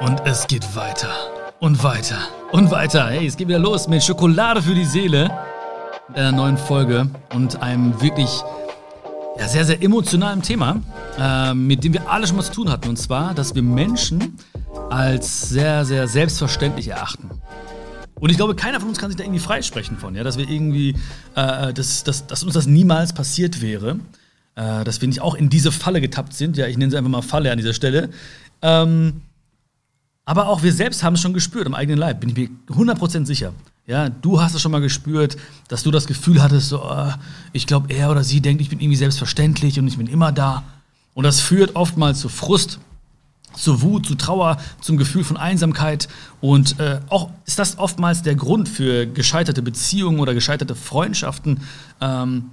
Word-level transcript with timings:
Und 0.00 0.20
es 0.24 0.46
geht 0.46 0.76
weiter 0.76 1.10
und 1.58 1.82
weiter 1.82 2.18
und 2.52 2.70
weiter. 2.70 3.08
Hey, 3.08 3.26
es 3.26 3.36
geht 3.36 3.48
wieder 3.48 3.58
los 3.58 3.88
mit 3.88 4.04
Schokolade 4.04 4.62
für 4.62 4.74
die 4.74 4.84
Seele 4.84 5.28
einer 6.14 6.30
neuen 6.30 6.56
Folge 6.56 7.10
und 7.34 7.60
einem 7.62 8.00
wirklich 8.00 8.30
ja, 9.36 9.48
sehr, 9.48 9.64
sehr 9.64 9.82
emotionalen 9.82 10.40
Thema, 10.40 10.80
äh, 11.18 11.52
mit 11.52 11.82
dem 11.82 11.94
wir 11.94 12.08
alle 12.08 12.28
schon 12.28 12.36
mal 12.36 12.44
zu 12.44 12.52
tun 12.52 12.70
hatten. 12.70 12.88
Und 12.88 12.96
zwar, 12.96 13.34
dass 13.34 13.56
wir 13.56 13.62
Menschen 13.62 14.38
als 14.88 15.48
sehr, 15.48 15.84
sehr 15.84 16.06
selbstverständlich 16.06 16.86
erachten. 16.86 17.30
Und 18.14 18.30
ich 18.30 18.36
glaube, 18.36 18.54
keiner 18.54 18.78
von 18.78 18.90
uns 18.90 18.98
kann 18.98 19.10
sich 19.10 19.16
da 19.16 19.24
irgendwie 19.24 19.40
freisprechen 19.40 19.98
von, 19.98 20.14
ja, 20.14 20.22
dass 20.22 20.38
wir 20.38 20.48
irgendwie, 20.48 20.90
äh, 21.34 21.72
dass, 21.72 22.04
dass, 22.04 22.24
dass 22.24 22.44
uns 22.44 22.54
das 22.54 22.66
niemals 22.66 23.12
passiert 23.12 23.62
wäre, 23.62 23.98
äh, 24.54 24.84
dass 24.84 25.00
wir 25.00 25.08
nicht 25.08 25.22
auch 25.22 25.34
in 25.34 25.50
diese 25.50 25.72
Falle 25.72 26.00
getappt 26.00 26.34
sind. 26.34 26.56
Ja, 26.56 26.68
ich 26.68 26.78
nenne 26.78 26.92
sie 26.92 26.96
einfach 26.96 27.10
mal 27.10 27.22
Falle 27.22 27.50
an 27.50 27.58
dieser 27.58 27.74
Stelle. 27.74 28.10
Ähm, 28.62 29.22
aber 30.28 30.46
auch 30.46 30.62
wir 30.62 30.74
selbst 30.74 31.02
haben 31.02 31.14
es 31.14 31.22
schon 31.22 31.32
gespürt 31.32 31.66
am 31.66 31.72
eigenen 31.72 31.98
Leib, 31.98 32.20
bin 32.20 32.28
ich 32.28 32.36
mir 32.36 32.50
100% 32.68 33.24
sicher. 33.24 33.54
Ja, 33.86 34.10
du 34.10 34.42
hast 34.42 34.54
es 34.54 34.60
schon 34.60 34.70
mal 34.70 34.82
gespürt, 34.82 35.38
dass 35.68 35.82
du 35.82 35.90
das 35.90 36.06
Gefühl 36.06 36.42
hattest, 36.42 36.68
so, 36.68 36.84
oh, 36.84 37.12
ich 37.54 37.66
glaube, 37.66 37.90
er 37.90 38.10
oder 38.10 38.22
sie 38.22 38.42
denkt, 38.42 38.60
ich 38.60 38.68
bin 38.68 38.78
irgendwie 38.78 38.98
selbstverständlich 38.98 39.78
und 39.78 39.88
ich 39.88 39.96
bin 39.96 40.06
immer 40.06 40.30
da. 40.30 40.64
Und 41.14 41.24
das 41.24 41.40
führt 41.40 41.76
oftmals 41.76 42.20
zu 42.20 42.28
Frust, 42.28 42.78
zu 43.54 43.80
Wut, 43.80 44.04
zu 44.04 44.16
Trauer, 44.16 44.58
zum 44.82 44.98
Gefühl 44.98 45.24
von 45.24 45.38
Einsamkeit. 45.38 46.08
Und 46.42 46.78
äh, 46.78 47.00
auch 47.08 47.30
ist 47.46 47.58
das 47.58 47.78
oftmals 47.78 48.22
der 48.22 48.34
Grund 48.34 48.68
für 48.68 49.06
gescheiterte 49.06 49.62
Beziehungen 49.62 50.20
oder 50.20 50.34
gescheiterte 50.34 50.74
Freundschaften. 50.74 51.62
Ähm, 52.02 52.50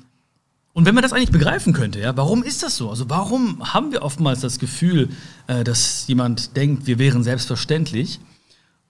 und 0.76 0.86
wenn 0.86 0.94
man 0.94 1.04
das 1.04 1.14
eigentlich 1.14 1.32
begreifen 1.32 1.72
könnte, 1.72 2.02
ja, 2.02 2.18
warum 2.18 2.44
ist 2.44 2.62
das 2.62 2.76
so? 2.76 2.90
Also 2.90 3.10
warum 3.10 3.74
haben 3.74 3.94
wir 3.94 4.02
oftmals 4.02 4.42
das 4.42 4.60
Gefühl, 4.60 5.08
äh, 5.48 5.64
dass 5.64 6.06
jemand 6.08 6.58
denkt, 6.58 6.86
wir 6.86 7.00
wären 7.00 7.24
selbstverständlich? 7.24 8.20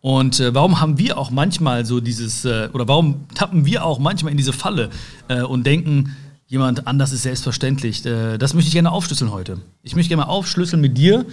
Und 0.01 0.39
äh, 0.39 0.55
warum 0.55 0.81
haben 0.81 0.97
wir 0.97 1.15
auch 1.19 1.29
manchmal 1.29 1.85
so 1.85 1.99
dieses, 1.99 2.43
äh, 2.43 2.69
oder 2.73 2.87
warum 2.87 3.27
tappen 3.35 3.67
wir 3.67 3.85
auch 3.85 3.99
manchmal 3.99 4.31
in 4.31 4.37
diese 4.37 4.51
Falle 4.51 4.89
äh, 5.27 5.43
und 5.43 5.67
denken, 5.67 6.15
jemand 6.47 6.87
anders 6.87 7.11
ist 7.11 7.21
selbstverständlich? 7.21 8.03
Äh, 8.03 8.39
das 8.39 8.55
möchte 8.55 8.69
ich 8.69 8.73
gerne 8.73 8.91
aufschlüsseln 8.91 9.31
heute. 9.31 9.59
Ich 9.83 9.95
möchte 9.95 10.09
gerne 10.09 10.23
mal 10.23 10.29
aufschlüsseln 10.29 10.81
mit 10.81 10.97
dir. 10.97 11.23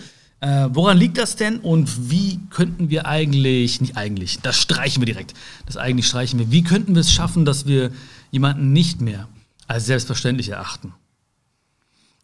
Äh, 0.41 0.69
woran 0.71 0.99
liegt 0.99 1.17
das 1.17 1.37
denn 1.37 1.61
und 1.61 2.11
wie 2.11 2.41
könnten 2.51 2.91
wir 2.91 3.07
eigentlich, 3.07 3.81
nicht 3.81 3.97
eigentlich, 3.97 4.41
das 4.43 4.59
streichen 4.59 5.01
wir 5.01 5.07
direkt, 5.07 5.33
das 5.65 5.79
eigentlich 5.79 6.09
streichen 6.09 6.39
wir, 6.39 6.51
wie 6.51 6.63
könnten 6.63 6.95
wir 6.95 7.01
es 7.01 7.11
schaffen, 7.11 7.47
dass 7.47 7.65
wir 7.65 7.91
jemanden 8.33 8.75
nicht 8.75 9.01
mehr 9.01 9.29
als 9.73 9.87
selbstverständlich 9.87 10.51
erachten. 10.51 10.93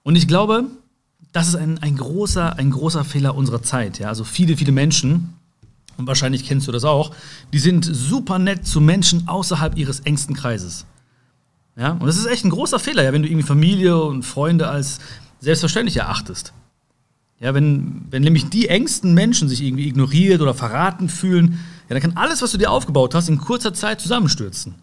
Und 0.02 0.16
ich 0.16 0.28
glaube, 0.28 0.64
das 1.32 1.48
ist 1.48 1.56
ein, 1.56 1.78
ein, 1.78 1.96
großer, 1.96 2.58
ein 2.58 2.70
großer 2.70 3.05
Fehler 3.05 3.34
unserer 3.34 3.62
Zeit. 3.62 3.98
Ja? 3.98 4.08
Also 4.08 4.24
viele, 4.24 4.56
viele 4.56 4.72
Menschen, 4.72 5.34
und 5.96 6.06
wahrscheinlich 6.06 6.44
kennst 6.44 6.68
du 6.68 6.72
das 6.72 6.84
auch, 6.84 7.14
die 7.52 7.58
sind 7.58 7.84
super 7.84 8.38
nett 8.38 8.66
zu 8.66 8.80
Menschen 8.80 9.28
außerhalb 9.28 9.77
ihres 9.77 10.00
engsten 10.00 10.36
Kreises. 10.36 10.86
Ja? 11.77 11.92
Und 11.92 12.06
das 12.06 12.18
ist 12.18 12.27
echt 12.27 12.44
ein 12.44 12.50
großer 12.50 12.78
Fehler, 12.78 13.02
ja, 13.02 13.12
wenn 13.12 13.22
du 13.22 13.28
irgendwie 13.28 13.46
Familie 13.46 14.00
und 14.00 14.22
Freunde 14.24 14.68
als 14.68 15.00
selbstverständlich 15.40 15.96
erachtest. 15.96 16.52
Ja, 17.40 17.55
wenn, 17.55 18.05
wenn 18.10 18.22
nämlich 18.22 18.48
die 18.48 18.68
engsten 18.68 19.14
Menschen 19.14 19.48
sich 19.48 19.62
irgendwie 19.62 19.86
ignoriert 19.86 20.40
oder 20.40 20.55
verraten 20.55 21.08
fühlen, 21.08 21.60
ja, 21.88 21.94
dann 21.94 22.02
kann 22.02 22.16
alles, 22.16 22.42
was 22.42 22.50
du 22.50 22.58
dir 22.58 22.70
aufgebaut 22.70 23.14
hast, 23.14 23.28
in 23.28 23.38
kurzer 23.38 23.72
Zeit 23.72 24.00
zusammenstürzen. 24.00 24.74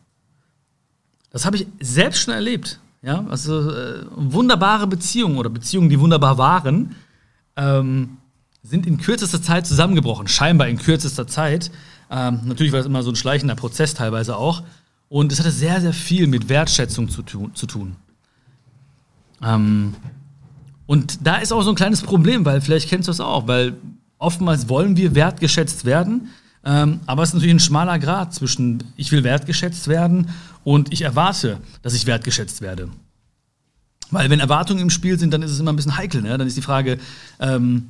Das 1.35 1.43
habe 1.43 1.57
ich 1.57 1.67
selbst 1.81 2.21
schon 2.21 2.33
erlebt. 2.33 2.79
Ja, 3.01 3.25
also 3.27 3.69
äh, 3.69 4.05
wunderbare 4.15 4.87
Beziehungen 4.87 5.37
oder 5.37 5.49
Beziehungen, 5.49 5.89
die 5.89 5.99
wunderbar 5.99 6.37
waren, 6.37 6.95
ähm, 7.57 8.19
sind 8.63 8.87
in 8.87 8.97
kürzester 8.99 9.41
Zeit 9.41 9.67
zusammengebrochen. 9.67 10.29
Scheinbar 10.29 10.69
in 10.69 10.77
kürzester 10.77 11.27
Zeit. 11.27 11.71
Ähm, 12.09 12.39
natürlich 12.45 12.71
war 12.71 12.79
das 12.79 12.85
immer 12.85 13.03
so 13.03 13.11
ein 13.11 13.17
schleichender 13.17 13.55
Prozess 13.55 13.93
teilweise 13.95 14.37
auch. 14.37 14.63
Und 15.09 15.33
es 15.33 15.39
hatte 15.39 15.51
sehr, 15.51 15.81
sehr 15.81 15.91
viel 15.91 16.27
mit 16.27 16.47
Wertschätzung 16.47 17.09
zu, 17.09 17.21
tu 17.21 17.49
zu 17.49 17.67
tun. 17.67 17.97
Ähm, 19.43 19.93
und 20.85 21.27
da 21.27 21.39
ist 21.39 21.51
auch 21.51 21.63
so 21.63 21.69
ein 21.69 21.75
kleines 21.75 22.01
Problem, 22.01 22.45
weil 22.45 22.61
vielleicht 22.61 22.87
kennst 22.87 23.09
du 23.09 23.11
das 23.11 23.19
auch, 23.19 23.45
weil 23.45 23.73
oftmals 24.19 24.69
wollen 24.69 24.95
wir 24.95 25.15
wertgeschätzt 25.15 25.83
werden, 25.83 26.29
ähm, 26.65 26.99
aber 27.05 27.23
es 27.23 27.29
ist 27.29 27.35
natürlich 27.35 27.53
ein 27.53 27.59
schmaler 27.59 27.99
Grad 27.99 28.33
zwischen 28.33 28.83
ich 28.97 29.11
will 29.11 29.23
wertgeschätzt 29.23 29.87
werden 29.87 30.29
und 30.63 30.91
ich 30.91 31.03
erwarte, 31.03 31.59
dass 31.83 31.93
ich 31.93 32.07
wertgeschätzt 32.07 32.61
werde. 32.61 32.89
Weil 34.09 34.29
wenn 34.29 34.39
Erwartungen 34.39 34.81
im 34.81 34.89
Spiel 34.89 35.19
sind, 35.19 35.31
dann 35.31 35.43
ist 35.43 35.51
es 35.51 35.59
immer 35.59 35.71
ein 35.71 35.75
bisschen 35.75 35.97
heikel. 35.97 36.21
Ne? 36.21 36.37
Dann 36.37 36.47
ist 36.47 36.57
die 36.57 36.61
Frage, 36.61 36.99
ähm, 37.39 37.89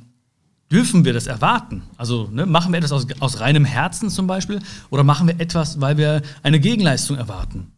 dürfen 0.70 1.04
wir 1.04 1.12
das 1.12 1.26
erwarten? 1.26 1.82
Also 1.96 2.28
ne, 2.32 2.46
machen 2.46 2.72
wir 2.72 2.78
etwas 2.78 2.92
aus, 2.92 3.06
aus 3.20 3.40
reinem 3.40 3.64
Herzen 3.64 4.10
zum 4.10 4.26
Beispiel 4.26 4.60
oder 4.90 5.04
machen 5.04 5.26
wir 5.26 5.40
etwas, 5.40 5.80
weil 5.80 5.96
wir 5.96 6.22
eine 6.42 6.60
Gegenleistung 6.60 7.16
erwarten? 7.16 7.72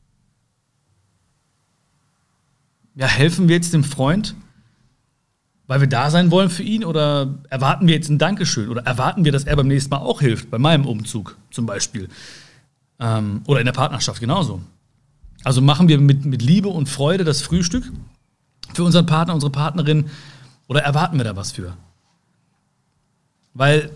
Ja, 2.94 3.06
helfen 3.06 3.48
wir 3.48 3.54
jetzt 3.54 3.72
dem 3.72 3.84
Freund, 3.84 4.34
weil 5.68 5.80
wir 5.80 5.86
da 5.86 6.10
sein 6.10 6.32
wollen 6.32 6.50
für 6.50 6.62
ihn 6.64 6.82
oder 6.82 7.34
erwarten 7.50 7.86
wir 7.86 7.94
jetzt 7.94 8.08
ein 8.08 8.18
Dankeschön 8.18 8.70
oder 8.70 8.82
erwarten 8.82 9.24
wir, 9.24 9.32
dass 9.32 9.44
er 9.44 9.54
beim 9.54 9.68
nächsten 9.68 9.90
Mal 9.90 9.98
auch 9.98 10.20
hilft, 10.20 10.50
bei 10.50 10.58
meinem 10.58 10.86
Umzug 10.86 11.36
zum 11.50 11.66
Beispiel 11.66 12.08
ähm, 12.98 13.42
oder 13.46 13.60
in 13.60 13.66
der 13.66 13.72
Partnerschaft 13.72 14.18
genauso. 14.18 14.60
Also 15.44 15.60
machen 15.60 15.88
wir 15.88 16.00
mit, 16.00 16.24
mit 16.24 16.42
Liebe 16.42 16.68
und 16.68 16.88
Freude 16.88 17.22
das 17.22 17.42
Frühstück 17.42 17.84
für 18.72 18.82
unseren 18.82 19.06
Partner, 19.06 19.34
unsere 19.34 19.52
Partnerin 19.52 20.06
oder 20.68 20.80
erwarten 20.80 21.18
wir 21.18 21.24
da 21.24 21.36
was 21.36 21.52
für? 21.52 21.76
Weil 23.52 23.90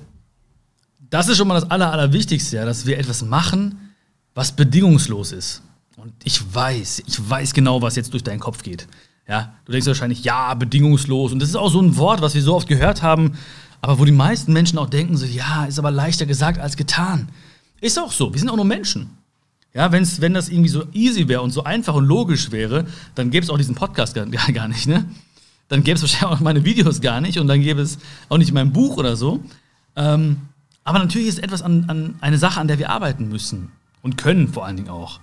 das 1.09 1.29
ist 1.29 1.39
schon 1.39 1.49
mal 1.49 1.55
das 1.55 1.71
Aller, 1.71 1.91
Allerwichtigste, 1.91 2.57
ja, 2.57 2.67
dass 2.67 2.85
wir 2.85 2.99
etwas 2.99 3.25
machen, 3.25 3.95
was 4.35 4.53
bedingungslos 4.53 5.33
ist. 5.33 5.63
Und 5.97 6.13
ich 6.25 6.55
weiß, 6.55 7.03
ich 7.07 7.31
weiß 7.31 7.55
genau, 7.55 7.81
was 7.81 7.97
jetzt 7.97 8.13
durch 8.13 8.25
deinen 8.25 8.41
Kopf 8.41 8.63
geht. 8.63 8.89
Ja, 9.33 9.55
du 9.65 9.73
denkst 9.73 9.87
wahrscheinlich, 9.87 10.25
ja, 10.25 10.53
bedingungslos. 10.53 11.33
Und 11.33 11.39
das 11.39 11.49
ist 11.49 11.57
auch 11.57 11.71
so 11.71 11.81
ein 11.81 11.97
Wort, 11.97 12.21
was 12.21 12.35
wir 12.35 12.43
so 12.43 12.55
oft 12.55 12.69
gehört 12.69 13.03
haben, 13.03 13.33
aber 13.81 13.99
wo 13.99 14.05
die 14.05 14.13
meisten 14.13 14.53
Menschen 14.53 14.79
auch 14.79 14.91
denken, 14.91 15.17
so, 15.17 15.25
ja, 15.25 15.65
ist 15.65 15.79
aber 15.79 15.91
leichter 15.91 16.27
gesagt 16.27 16.61
als 16.61 16.77
getan. 16.77 17.31
Ist 17.81 17.99
auch 17.99 18.13
so, 18.13 18.31
wir 18.31 18.39
sind 18.39 18.51
auch 18.51 18.57
nur 18.57 18.67
Menschen. 18.67 19.17
Ja, 19.73 19.91
wenn's, 19.91 20.21
wenn 20.21 20.35
das 20.35 20.51
irgendwie 20.51 20.69
so 20.69 20.85
easy 20.93 21.29
wäre 21.29 21.41
und 21.41 21.51
so 21.51 21.65
einfach 21.65 21.95
und 21.95 22.05
logisch 22.05 22.53
wäre, 22.53 22.85
dann 23.15 23.31
gäbe 23.31 23.43
es 23.43 23.49
auch 23.49 23.57
diesen 23.57 23.75
Podcast 23.75 24.15
gar, 24.15 24.27
gar 24.27 24.69
nicht, 24.69 24.87
ne? 24.87 25.09
Dann 25.69 25.83
gäbe 25.83 25.97
es 25.97 26.03
wahrscheinlich 26.03 26.39
auch 26.39 26.41
meine 26.41 26.67
Videos 26.67 27.01
gar 27.01 27.23
nicht 27.23 27.39
und 27.39 27.47
dann 27.47 27.63
gäbe 27.63 27.81
es 27.81 27.97
auch 28.29 28.37
nicht 28.37 28.53
mein 28.53 28.71
Buch 28.71 28.99
oder 28.99 29.17
so. 29.17 29.41
Ähm, 29.97 30.43
aber 30.85 30.99
natürlich 30.99 31.29
ist 31.29 31.43
etwas 31.43 31.63
an, 31.63 31.87
an 31.89 32.17
eine 32.21 32.37
Sache, 32.37 32.61
an 32.61 32.69
der 32.69 32.79
wir 32.79 32.91
arbeiten 32.91 33.31
müssen 33.31 33.73
und 34.03 34.19
können 34.19 34.49
vor 34.49 34.67
allen 34.67 34.77
Dingen 34.77 34.91
auch. 34.91 35.21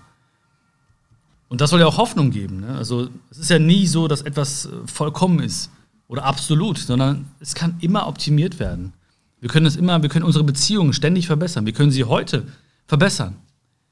Und 1.49 1.61
das 1.61 1.71
soll 1.71 1.79
ja 1.79 1.87
auch 1.87 1.97
Hoffnung 1.97 2.31
geben. 2.31 2.61
Ne? 2.61 2.75
Also 2.75 3.09
es 3.31 3.39
ist 3.39 3.49
ja 3.49 3.59
nie 3.59 3.87
so, 3.87 4.07
dass 4.07 4.21
etwas 4.21 4.67
äh, 4.67 4.69
vollkommen 4.85 5.39
ist 5.39 5.71
oder 6.07 6.23
absolut, 6.23 6.77
sondern 6.77 7.25
es 7.39 7.55
kann 7.55 7.75
immer 7.81 8.07
optimiert 8.07 8.59
werden. 8.59 8.93
Wir 9.41 9.49
können 9.49 9.65
es 9.65 9.75
immer, 9.75 10.01
wir 10.01 10.09
können 10.09 10.25
unsere 10.25 10.43
Beziehungen 10.43 10.93
ständig 10.93 11.27
verbessern. 11.27 11.65
Wir 11.65 11.73
können 11.73 11.91
sie 11.91 12.03
heute 12.03 12.45
verbessern. 12.85 13.35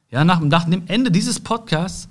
Ja, 0.09 0.23
nach, 0.23 0.39
nach 0.39 0.65
dem 0.65 0.83
Ende 0.87 1.11
dieses 1.11 1.39
Podcasts 1.39 2.09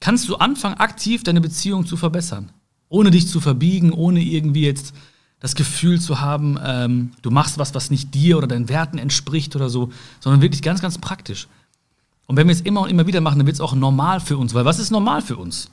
kannst 0.00 0.28
du 0.28 0.36
anfangen, 0.36 0.76
aktiv 0.78 1.22
deine 1.22 1.40
Beziehung 1.40 1.86
zu 1.86 1.96
verbessern. 1.96 2.50
Ohne 2.88 3.10
dich 3.10 3.28
zu 3.28 3.40
verbiegen, 3.40 3.92
ohne 3.92 4.20
irgendwie 4.20 4.64
jetzt 4.64 4.94
das 5.40 5.54
Gefühl 5.54 6.00
zu 6.00 6.20
haben, 6.20 6.58
ähm, 6.64 7.12
du 7.22 7.30
machst 7.30 7.58
was, 7.58 7.74
was 7.74 7.90
nicht 7.90 8.14
dir 8.14 8.38
oder 8.38 8.46
deinen 8.46 8.68
Werten 8.68 8.98
entspricht 8.98 9.54
oder 9.56 9.68
so, 9.68 9.90
sondern 10.20 10.40
wirklich 10.40 10.62
ganz, 10.62 10.80
ganz 10.80 10.98
praktisch. 10.98 11.48
Und 12.26 12.36
wenn 12.36 12.46
wir 12.46 12.54
es 12.54 12.60
immer 12.60 12.82
und 12.82 12.90
immer 12.90 13.06
wieder 13.06 13.20
machen, 13.20 13.38
dann 13.38 13.46
wird 13.46 13.54
es 13.54 13.60
auch 13.60 13.74
normal 13.74 14.20
für 14.20 14.38
uns. 14.38 14.54
Weil 14.54 14.64
was 14.64 14.78
ist 14.78 14.90
normal 14.90 15.22
für 15.22 15.36
uns? 15.36 15.70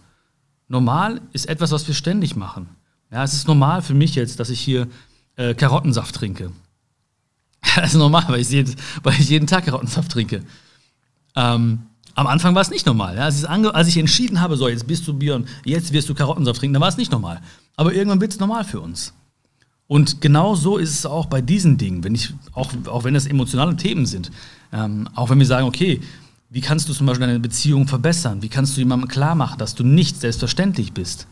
Normal 0.68 1.22
ist 1.34 1.48
etwas, 1.48 1.72
was 1.72 1.88
wir 1.88 1.96
ständig 1.96 2.36
machen. 2.36 2.70
Ja, 3.12 3.24
es 3.24 3.34
ist 3.34 3.48
normal 3.48 3.82
für 3.82 3.94
mich 3.94 4.16
jetzt, 4.16 4.40
dass 4.40 4.50
ich 4.50 4.60
hier 4.60 4.88
äh, 5.36 5.54
Karottensaft 5.54 6.16
trinke. 6.16 6.52
das 7.76 7.94
ist 7.94 7.98
normal, 7.98 8.26
weil 8.28 8.42
ich, 8.42 8.50
jeden, 8.50 8.76
weil 9.04 9.14
ich 9.20 9.30
jeden 9.30 9.48
Tag 9.48 9.66
Karottensaft 9.66 10.12
trinke. 10.12 10.44
Ähm, 11.36 11.84
am 12.16 12.28
Anfang 12.28 12.56
war 12.56 12.62
es 12.62 12.70
nicht 12.70 12.86
normal. 12.86 13.16
Ja? 13.16 13.24
Als, 13.24 13.46
als, 13.46 13.88
ich 13.88 13.98
entschieden 13.98 14.42
habe, 14.42 14.58
so, 14.58 14.68
jetzt 14.68 14.88
bist 14.88 15.08
du 15.08 15.12
und 15.34 15.48
jetzt 15.64 15.94
wirst 15.94 16.10
du 16.10 16.14
Karottensaft 16.14 16.60
trinken, 16.60 16.74
dann 16.74 16.82
war 16.82 16.90
es 16.90 16.98
nicht 16.98 17.12
normal. 17.12 17.42
Aber 17.76 17.94
irgendwann 17.94 18.22
wird 18.22 18.34
es 18.34 18.40
normal 18.40 18.64
für 18.64 18.80
uns. 18.80 19.14
Und 19.88 20.22
genau 20.22 20.56
so 20.56 20.78
ist 20.78 20.92
es 20.92 21.06
auch 21.06 21.26
bei 21.26 21.42
diesen 21.42 21.78
Dingen, 21.78 22.04
wenn 22.04 22.16
ich, 22.16 22.34
auch, 22.54 22.72
auch 22.86 23.04
wenn 23.04 23.14
das 23.14 23.26
emotionale 23.26 23.76
Themen 23.76 24.06
sind. 24.06 24.32
Ähm, 24.72 25.10
auch 25.16 25.30
wenn 25.30 25.40
wir 25.40 25.46
sagen, 25.46 25.68
okay, 25.68 26.02
wie 26.54 26.60
kannst 26.60 26.90
du 26.90 26.94
zum 26.94 27.08
Beispiel 27.08 27.28
deine 27.28 27.40
Beziehung 27.40 27.88
verbessern? 27.88 28.42
Wie 28.42 28.50
kannst 28.50 28.76
du 28.76 28.82
jemandem 28.82 29.08
klar 29.08 29.36
machen, 29.36 29.58
dass 29.58 29.74
du 29.74 29.86
nicht 29.86 30.20
selbstverständlich 30.20 30.92
bist? 30.92 31.26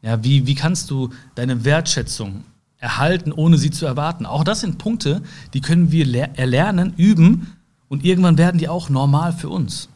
Ja, 0.00 0.24
wie, 0.24 0.46
wie 0.46 0.54
kannst 0.54 0.90
du 0.90 1.10
deine 1.34 1.66
Wertschätzung 1.66 2.42
erhalten, 2.78 3.32
ohne 3.32 3.58
sie 3.58 3.70
zu 3.70 3.84
erwarten? 3.84 4.24
Auch 4.24 4.44
das 4.44 4.60
sind 4.60 4.78
Punkte, 4.78 5.20
die 5.52 5.60
können 5.60 5.92
wir 5.92 6.06
erlernen, 6.38 6.94
üben 6.96 7.52
und 7.88 8.02
irgendwann 8.02 8.38
werden 8.38 8.56
die 8.56 8.68
auch 8.68 8.88
normal 8.88 9.34
für 9.34 9.50
uns, 9.50 9.90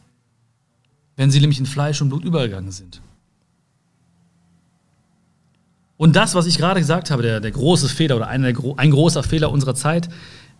wenn 1.15 1.31
sie 1.31 1.39
nämlich 1.39 1.59
in 1.59 1.65
Fleisch 1.65 1.99
und 1.99 2.09
Blut 2.09 2.23
übergegangen 2.23 2.71
sind. 2.71 3.01
Und 5.97 6.15
das, 6.15 6.35
was 6.35 6.45
ich 6.45 6.59
gerade 6.59 6.79
gesagt 6.79 7.09
habe, 7.09 7.23
der, 7.23 7.39
der 7.39 7.51
große 7.51 7.89
Fehler 7.89 8.15
oder 8.15 8.27
ein, 8.27 8.45
ein 8.45 8.91
großer 8.91 9.23
Fehler 9.23 9.51
unserer 9.51 9.73
Zeit, 9.73 10.09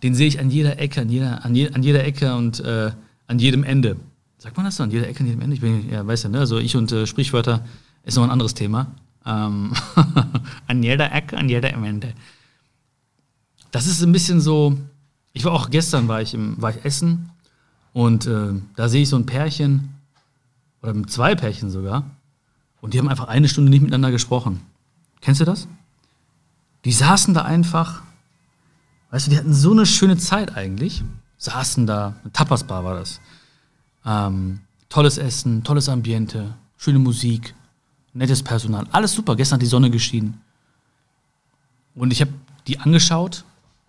den 0.02 0.16
sehe 0.16 0.26
ich 0.26 0.40
an 0.40 0.50
jeder 0.50 0.80
Ecke, 0.80 1.00
an 1.02 1.08
jeder, 1.08 1.44
an, 1.44 1.54
je, 1.54 1.70
an 1.70 1.84
jeder 1.84 2.04
Ecke 2.04 2.34
und 2.34 2.58
äh, 2.60 2.90
an 3.32 3.38
jedem 3.38 3.64
Ende. 3.64 3.96
Sagt 4.38 4.56
man 4.56 4.66
das 4.66 4.76
so? 4.76 4.82
An 4.82 4.90
jeder 4.90 5.08
Ecke, 5.08 5.20
an 5.20 5.26
jedem 5.26 5.40
Ende? 5.40 5.54
Ich 5.54 5.62
bin, 5.62 5.90
ja, 5.90 6.06
weiß 6.06 6.24
ja, 6.24 6.28
ne? 6.28 6.40
Also 6.40 6.58
ich 6.58 6.76
und 6.76 6.92
äh, 6.92 7.06
Sprichwörter 7.06 7.64
ist 8.04 8.16
noch 8.16 8.24
ein 8.24 8.30
anderes 8.30 8.54
Thema. 8.54 8.88
Ähm, 9.24 9.72
an 10.66 10.82
jeder 10.82 11.12
Ecke, 11.12 11.38
an 11.38 11.48
jeder 11.48 11.72
Ende. 11.72 12.12
Das 13.70 13.86
ist 13.86 14.02
ein 14.02 14.12
bisschen 14.12 14.40
so. 14.40 14.76
Ich 15.32 15.44
war 15.44 15.52
auch 15.52 15.70
gestern 15.70 16.08
war 16.08 16.20
ich 16.20 16.34
im, 16.34 16.60
war 16.60 16.70
ich 16.70 16.84
essen 16.84 17.30
und 17.94 18.26
äh, 18.26 18.52
da 18.76 18.90
sehe 18.90 19.02
ich 19.02 19.08
so 19.08 19.16
ein 19.16 19.24
Pärchen 19.24 19.94
oder 20.82 20.94
zwei 21.06 21.34
Pärchen 21.34 21.70
sogar 21.70 22.04
und 22.82 22.92
die 22.92 22.98
haben 22.98 23.08
einfach 23.08 23.28
eine 23.28 23.48
Stunde 23.48 23.70
nicht 23.70 23.80
miteinander 23.80 24.10
gesprochen. 24.10 24.60
Kennst 25.22 25.40
du 25.40 25.46
das? 25.46 25.68
Die 26.84 26.92
saßen 26.92 27.32
da 27.32 27.42
einfach, 27.42 28.02
weißt 29.10 29.26
du, 29.26 29.30
die 29.30 29.38
hatten 29.38 29.54
so 29.54 29.70
eine 29.70 29.86
schöne 29.86 30.18
Zeit 30.18 30.54
eigentlich. 30.54 31.02
Saßen 31.42 31.88
da, 31.88 32.14
eine 32.22 32.32
Tapasbar 32.32 32.84
war 32.84 32.94
das. 32.94 33.20
Ähm, 34.06 34.60
tolles 34.88 35.18
Essen, 35.18 35.64
tolles 35.64 35.88
Ambiente, 35.88 36.54
schöne 36.76 37.00
Musik, 37.00 37.52
nettes 38.12 38.44
Personal, 38.44 38.86
alles 38.92 39.12
super. 39.12 39.34
Gestern 39.34 39.56
hat 39.56 39.62
die 39.62 39.66
Sonne 39.66 39.90
geschienen. 39.90 40.40
Und 41.96 42.12
ich 42.12 42.20
habe 42.20 42.30
die 42.68 42.78
angeschaut. 42.78 43.42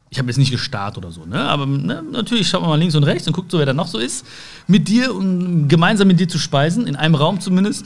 Ich 0.10 0.18
habe 0.18 0.30
jetzt 0.30 0.40
nicht 0.40 0.50
gestarrt 0.50 0.98
oder 0.98 1.12
so, 1.12 1.26
ne? 1.26 1.48
Aber 1.48 1.68
ne, 1.68 2.02
natürlich 2.02 2.50
schaut 2.50 2.62
man 2.62 2.72
mal 2.72 2.80
links 2.80 2.96
und 2.96 3.04
rechts 3.04 3.28
und 3.28 3.34
guckt 3.34 3.52
so, 3.52 3.60
wer 3.60 3.68
da 3.68 3.74
noch 3.74 3.88
so 3.88 4.00
ist, 4.00 4.26
mit 4.66 4.88
dir 4.88 5.14
und 5.14 5.68
gemeinsam 5.68 6.08
mit 6.08 6.20
dir 6.20 6.28
zu 6.28 6.40
speisen, 6.40 6.88
in 6.88 6.96
einem 6.96 7.14
Raum 7.14 7.40
zumindest. 7.40 7.86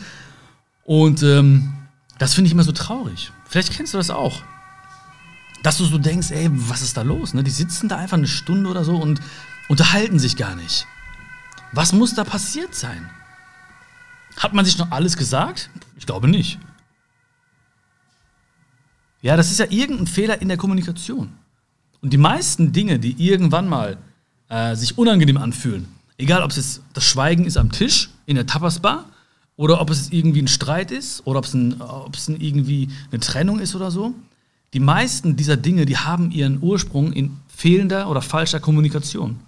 Und 0.86 1.24
ähm, 1.24 1.74
das 2.20 2.36
finde 2.36 2.48
ich 2.48 2.54
immer 2.54 2.64
so 2.64 2.72
traurig. 2.72 3.34
Vielleicht 3.50 3.74
kennst 3.74 3.94
du 3.94 3.98
das 3.98 4.12
auch. 4.12 4.44
Dass 5.62 5.78
du 5.78 5.84
so 5.84 5.98
denkst, 5.98 6.32
ey, 6.32 6.50
was 6.54 6.82
ist 6.82 6.96
da 6.96 7.02
los? 7.02 7.34
Ne? 7.34 7.44
Die 7.44 7.52
sitzen 7.52 7.90
da 7.90 7.98
einfach 7.98 8.18
eine 8.18 8.28
Stunde 8.28 8.70
oder 8.70 8.86
so 8.86 8.96
und 8.96 9.20
unterhalten 9.68 10.20
sich 10.20 10.36
gar 10.36 10.56
nicht. 10.56 10.88
Was 11.72 11.94
muss 11.94 12.14
da 12.14 12.24
passiert 12.24 12.74
sein? 12.74 13.10
Hat 14.38 14.54
man 14.54 14.66
sich 14.66 14.78
noch 14.78 14.92
alles 14.92 15.18
gesagt? 15.18 15.70
Ich 15.98 16.06
glaube 16.06 16.28
nicht. 16.28 16.60
Ja, 19.22 19.36
das 19.36 19.52
ist 19.52 19.60
ja 19.60 19.66
irgendein 19.70 20.08
Fehler 20.08 20.42
in 20.42 20.48
der 20.48 20.58
Kommunikation. 20.58 21.34
Und 22.02 22.14
die 22.14 22.18
meisten 22.18 22.72
Dinge, 22.72 23.00
die 23.00 23.16
irgendwann 23.18 23.68
mal 23.68 23.98
äh, 24.50 24.76
sich 24.76 24.98
unangenehm 24.98 25.38
anfühlen, 25.38 25.88
egal 26.18 26.44
ob 26.44 26.52
es 26.52 26.58
jetzt 26.58 26.82
das 26.94 27.04
Schweigen 27.04 27.46
ist 27.46 27.58
am 27.58 27.72
Tisch 27.72 28.10
in 28.26 28.36
der 28.36 28.46
Tapasbar 28.46 29.06
oder 29.56 29.82
ob 29.82 29.90
es 29.90 30.12
irgendwie 30.12 30.42
ein 30.42 30.48
Streit 30.48 30.92
ist 30.92 31.26
oder 31.26 31.40
ob 31.40 31.46
es, 31.46 31.54
ein, 31.56 31.82
ob 31.82 32.16
es 32.16 32.28
ein 32.28 32.40
irgendwie 32.40 32.90
eine 33.12 33.20
Trennung 33.20 33.60
ist 33.60 33.76
oder 33.76 33.90
so, 33.90 34.14
die 34.74 34.80
meisten 34.80 35.36
dieser 35.36 35.58
Dinge, 35.58 35.86
die 35.86 35.98
haben 35.98 36.32
ihren 36.32 36.62
Ursprung 36.62 37.12
in 37.14 37.38
fehlender 37.48 38.10
oder 38.10 38.22
falscher 38.22 38.60
Kommunikation. 38.60 39.40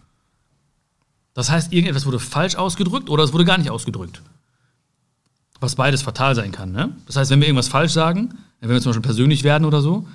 Das 1.33 1.49
heißt, 1.49 1.71
irgendetwas 1.71 2.05
wurde 2.05 2.19
falsch 2.19 2.55
ausgedrückt 2.55 3.09
oder 3.09 3.23
es 3.23 3.33
wurde 3.33 3.45
gar 3.45 3.57
nicht 3.57 3.69
ausgedrückt. 3.69 4.21
Was 5.59 5.75
beides 5.75 6.01
fatal 6.01 6.35
sein 6.35 6.51
kann. 6.51 6.71
Ne? 6.71 6.95
Das 7.05 7.15
heißt, 7.15 7.31
wenn 7.31 7.39
wir 7.39 7.47
irgendwas 7.47 7.67
falsch 7.67 7.91
sagen, 7.91 8.37
wenn 8.59 8.69
wir 8.69 8.81
zum 8.81 8.91
Beispiel 8.91 9.03
persönlich 9.03 9.43
werden 9.43 9.65
oder 9.65 9.81
so, 9.81 10.07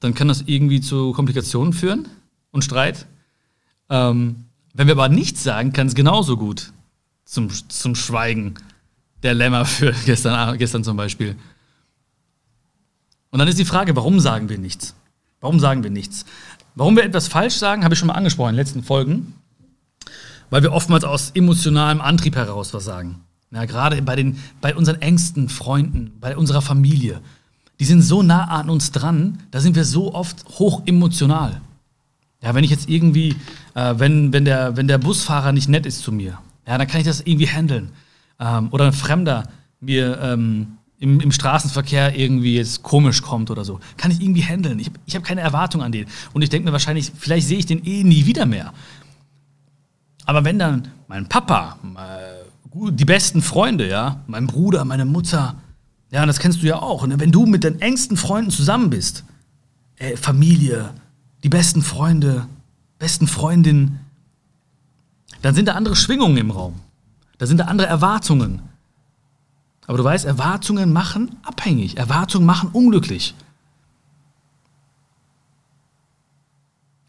dann 0.00 0.14
kann 0.14 0.28
das 0.28 0.44
irgendwie 0.46 0.80
zu 0.80 1.12
Komplikationen 1.12 1.72
führen 1.72 2.08
und 2.50 2.64
Streit. 2.64 3.06
Ähm, 3.90 4.44
wenn 4.74 4.86
wir 4.86 4.94
aber 4.94 5.08
nichts 5.08 5.42
sagen, 5.42 5.72
kann 5.72 5.88
es 5.88 5.94
genauso 5.94 6.36
gut 6.36 6.72
zum, 7.24 7.50
zum 7.68 7.94
Schweigen 7.94 8.54
der 9.22 9.34
Lämmer 9.34 9.64
führen, 9.64 9.96
gestern, 10.06 10.56
gestern 10.58 10.84
zum 10.84 10.96
Beispiel. 10.96 11.36
Und 13.30 13.38
dann 13.38 13.48
ist 13.48 13.58
die 13.58 13.64
Frage, 13.64 13.94
warum 13.96 14.20
sagen 14.20 14.48
wir 14.48 14.58
nichts? 14.58 14.94
Warum 15.40 15.60
sagen 15.60 15.82
wir 15.82 15.90
nichts? 15.90 16.24
Warum 16.74 16.96
wir 16.96 17.04
etwas 17.04 17.28
falsch 17.28 17.54
sagen, 17.54 17.84
habe 17.84 17.94
ich 17.94 17.98
schon 17.98 18.08
mal 18.08 18.14
angesprochen 18.14 18.50
in 18.50 18.54
den 18.56 18.64
letzten 18.64 18.82
Folgen. 18.82 19.34
Weil 20.50 20.62
wir 20.62 20.72
oftmals 20.72 21.04
aus 21.04 21.30
emotionalem 21.30 22.00
Antrieb 22.00 22.36
heraus 22.36 22.72
was 22.74 22.84
sagen. 22.84 23.20
Ja, 23.50 23.64
gerade 23.64 24.00
bei, 24.02 24.16
den, 24.16 24.38
bei 24.60 24.74
unseren 24.74 25.00
engsten 25.00 25.48
Freunden, 25.48 26.12
bei 26.20 26.36
unserer 26.36 26.62
Familie. 26.62 27.20
Die 27.80 27.84
sind 27.84 28.02
so 28.02 28.22
nah 28.22 28.44
an 28.44 28.68
uns 28.68 28.90
dran, 28.90 29.38
da 29.50 29.60
sind 29.60 29.76
wir 29.76 29.84
so 29.84 30.14
oft 30.14 30.44
hoch 30.58 30.82
emotional. 30.86 31.60
Ja, 32.42 32.54
wenn 32.54 32.64
ich 32.64 32.70
jetzt 32.70 32.88
irgendwie, 32.88 33.36
äh, 33.74 33.94
wenn, 33.96 34.32
wenn, 34.32 34.44
der, 34.44 34.76
wenn 34.76 34.88
der 34.88 34.98
Busfahrer 34.98 35.52
nicht 35.52 35.68
nett 35.68 35.86
ist 35.86 36.02
zu 36.02 36.12
mir, 36.12 36.38
ja, 36.66 36.76
dann 36.76 36.86
kann 36.86 37.00
ich 37.00 37.06
das 37.06 37.20
irgendwie 37.20 37.48
handeln. 37.48 37.90
Ähm, 38.38 38.68
oder 38.70 38.86
ein 38.86 38.92
Fremder 38.92 39.44
mir 39.80 40.20
ähm, 40.20 40.78
im, 40.98 41.20
im, 41.20 41.32
Straßenverkehr 41.32 42.16
irgendwie 42.18 42.56
jetzt 42.56 42.82
komisch 42.82 43.22
kommt 43.22 43.50
oder 43.50 43.64
so. 43.64 43.80
Kann 43.96 44.10
ich 44.10 44.20
irgendwie 44.20 44.42
handeln. 44.42 44.78
Ich, 44.78 44.90
ich 45.06 45.14
habe 45.14 45.24
keine 45.24 45.40
Erwartung 45.40 45.82
an 45.82 45.92
den. 45.92 46.06
Und 46.32 46.42
ich 46.42 46.50
denke 46.50 46.66
mir 46.66 46.72
wahrscheinlich, 46.72 47.12
vielleicht 47.16 47.46
sehe 47.46 47.58
ich 47.58 47.66
den 47.66 47.84
eh 47.84 48.04
nie 48.04 48.26
wieder 48.26 48.46
mehr. 48.46 48.72
Aber 50.28 50.44
wenn 50.44 50.58
dann 50.58 50.88
mein 51.06 51.26
Papa, 51.26 51.78
die 52.74 53.04
besten 53.06 53.40
Freunde, 53.40 53.88
ja, 53.88 54.20
mein 54.26 54.46
Bruder, 54.46 54.84
meine 54.84 55.06
Mutter, 55.06 55.54
ja, 56.10 56.26
das 56.26 56.38
kennst 56.38 56.62
du 56.62 56.66
ja 56.66 56.76
auch. 56.82 57.02
Und 57.02 57.18
wenn 57.18 57.32
du 57.32 57.46
mit 57.46 57.64
deinen 57.64 57.80
engsten 57.80 58.18
Freunden 58.18 58.50
zusammen 58.50 58.90
bist, 58.90 59.24
äh, 59.96 60.18
Familie, 60.18 60.90
die 61.44 61.48
besten 61.48 61.80
Freunde, 61.80 62.46
besten 62.98 63.26
Freundinnen, 63.26 64.00
dann 65.40 65.54
sind 65.54 65.66
da 65.66 65.72
andere 65.72 65.96
Schwingungen 65.96 66.36
im 66.36 66.50
Raum. 66.50 66.74
Da 67.38 67.46
sind 67.46 67.56
da 67.56 67.64
andere 67.64 67.88
Erwartungen. 67.88 68.60
Aber 69.86 69.96
du 69.96 70.04
weißt, 70.04 70.26
Erwartungen 70.26 70.92
machen 70.92 71.36
abhängig. 71.42 71.96
Erwartungen 71.96 72.44
machen 72.44 72.68
unglücklich. 72.74 73.34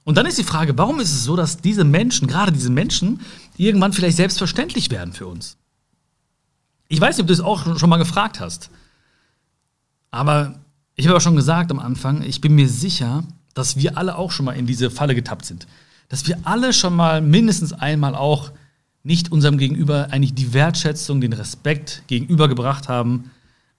Und 0.09 0.15
dann 0.15 0.25
ist 0.25 0.39
die 0.39 0.43
Frage, 0.43 0.75
warum 0.75 0.99
ist 0.99 1.11
es 1.11 1.23
so, 1.23 1.35
dass 1.35 1.57
diese 1.57 1.83
Menschen, 1.83 2.27
gerade 2.27 2.51
diese 2.51 2.71
Menschen, 2.71 3.19
irgendwann 3.57 3.93
vielleicht 3.93 4.17
selbstverständlich 4.17 4.89
werden 4.89 5.13
für 5.13 5.27
uns? 5.27 5.55
Ich 6.87 6.99
weiß 6.99 7.15
nicht, 7.15 7.21
ob 7.21 7.27
du 7.27 7.33
es 7.33 7.41
auch 7.41 7.77
schon 7.77 7.91
mal 7.91 7.97
gefragt 7.97 8.39
hast. 8.39 8.71
Aber 10.09 10.55
ich 10.95 11.05
habe 11.05 11.15
auch 11.15 11.21
schon 11.21 11.35
gesagt 11.35 11.69
am 11.69 11.77
Anfang, 11.77 12.23
ich 12.23 12.41
bin 12.41 12.55
mir 12.55 12.67
sicher, 12.67 13.23
dass 13.53 13.77
wir 13.77 13.99
alle 13.99 14.15
auch 14.15 14.31
schon 14.31 14.47
mal 14.47 14.53
in 14.53 14.65
diese 14.65 14.89
Falle 14.89 15.13
getappt 15.13 15.45
sind. 15.45 15.67
Dass 16.07 16.25
wir 16.25 16.39
alle 16.41 16.73
schon 16.73 16.95
mal 16.95 17.21
mindestens 17.21 17.71
einmal 17.71 18.15
auch 18.15 18.51
nicht 19.03 19.31
unserem 19.31 19.59
Gegenüber 19.59 20.07
eigentlich 20.09 20.33
die 20.33 20.53
Wertschätzung, 20.53 21.21
den 21.21 21.33
Respekt 21.33 22.01
gegenübergebracht 22.07 22.89
haben 22.89 23.29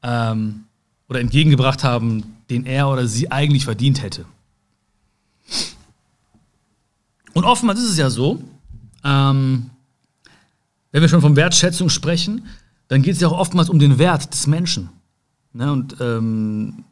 ähm, 0.04 0.66
oder 1.08 1.18
entgegengebracht 1.18 1.82
haben, 1.82 2.36
den 2.50 2.66
er 2.66 2.88
oder 2.88 3.08
sie 3.08 3.32
eigentlich 3.32 3.64
verdient 3.64 4.00
hätte. 4.00 4.26
Und 7.34 7.44
oftmals 7.44 7.80
ist 7.80 7.90
es 7.90 7.98
ja 7.98 8.10
so, 8.10 8.42
ähm, 9.04 9.70
wenn 10.92 11.02
wir 11.02 11.08
schon 11.08 11.20
von 11.20 11.36
Wertschätzung 11.36 11.88
sprechen, 11.88 12.46
dann 12.88 13.02
geht 13.02 13.14
es 13.14 13.20
ja 13.20 13.28
auch 13.28 13.38
oftmals 13.38 13.68
um 13.68 13.78
den 13.78 13.98
Wert 13.98 14.32
des 14.32 14.46
Menschen. 14.46 14.90
Ne? 15.52 15.70
Und 15.70 15.96
ähm, 16.00 16.84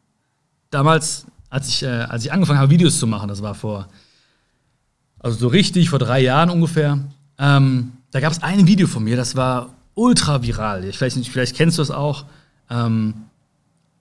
damals, 0.69 1.25
als 1.49 1.67
ich, 1.67 1.83
äh, 1.83 1.87
als 1.87 2.23
ich 2.23 2.31
angefangen 2.31 2.59
habe, 2.59 2.69
Videos 2.71 2.99
zu 2.99 3.07
machen, 3.07 3.27
das 3.27 3.41
war 3.41 3.55
vor, 3.55 3.87
also 5.19 5.37
so 5.37 5.47
richtig, 5.47 5.89
vor 5.89 5.99
drei 5.99 6.21
Jahren 6.21 6.49
ungefähr, 6.49 6.99
ähm, 7.37 7.91
da 8.11 8.19
gab 8.19 8.31
es 8.31 8.41
ein 8.41 8.67
Video 8.67 8.87
von 8.87 9.03
mir, 9.03 9.17
das 9.17 9.35
war 9.35 9.73
ultra 9.93 10.41
viral. 10.41 10.85
Ich 10.85 10.99
weiß 10.99 11.17
nicht, 11.17 11.31
vielleicht 11.31 11.55
kennst 11.55 11.77
du 11.77 11.81
es 11.81 11.91
auch. 11.91 12.25
Ähm, 12.69 13.13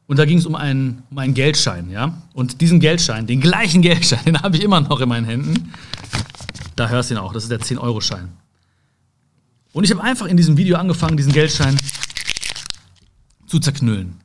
und 0.08 0.18
da 0.18 0.24
ging 0.24 0.38
es 0.38 0.46
um 0.46 0.54
einen, 0.54 1.02
um 1.10 1.18
einen 1.18 1.34
Geldschein, 1.34 1.90
ja. 1.90 2.14
Und 2.32 2.62
diesen 2.62 2.80
Geldschein, 2.80 3.26
den 3.26 3.40
gleichen 3.40 3.82
Geldschein, 3.88 4.24
den 4.24 4.42
habe 4.42 4.56
ich 4.56 4.62
immer 4.64 4.80
noch 4.80 5.00
in 5.00 5.08
meinen 5.08 5.26
Händen. 5.26 5.72
Da 6.74 6.88
hörst 6.88 7.10
du 7.10 7.14
ihn 7.14 7.18
auch, 7.18 7.32
das 7.32 7.44
ist 7.44 7.50
der 7.50 7.60
10-Euro-Schein. 7.60 8.30
Und 9.72 9.84
ich 9.84 9.90
habe 9.90 10.02
einfach 10.02 10.26
in 10.26 10.38
diesem 10.38 10.56
Video 10.56 10.78
angefangen, 10.78 11.18
diesen 11.18 11.32
Geldschein 11.32 11.76
zu 13.46 13.60
zerknüllen. 13.60 14.18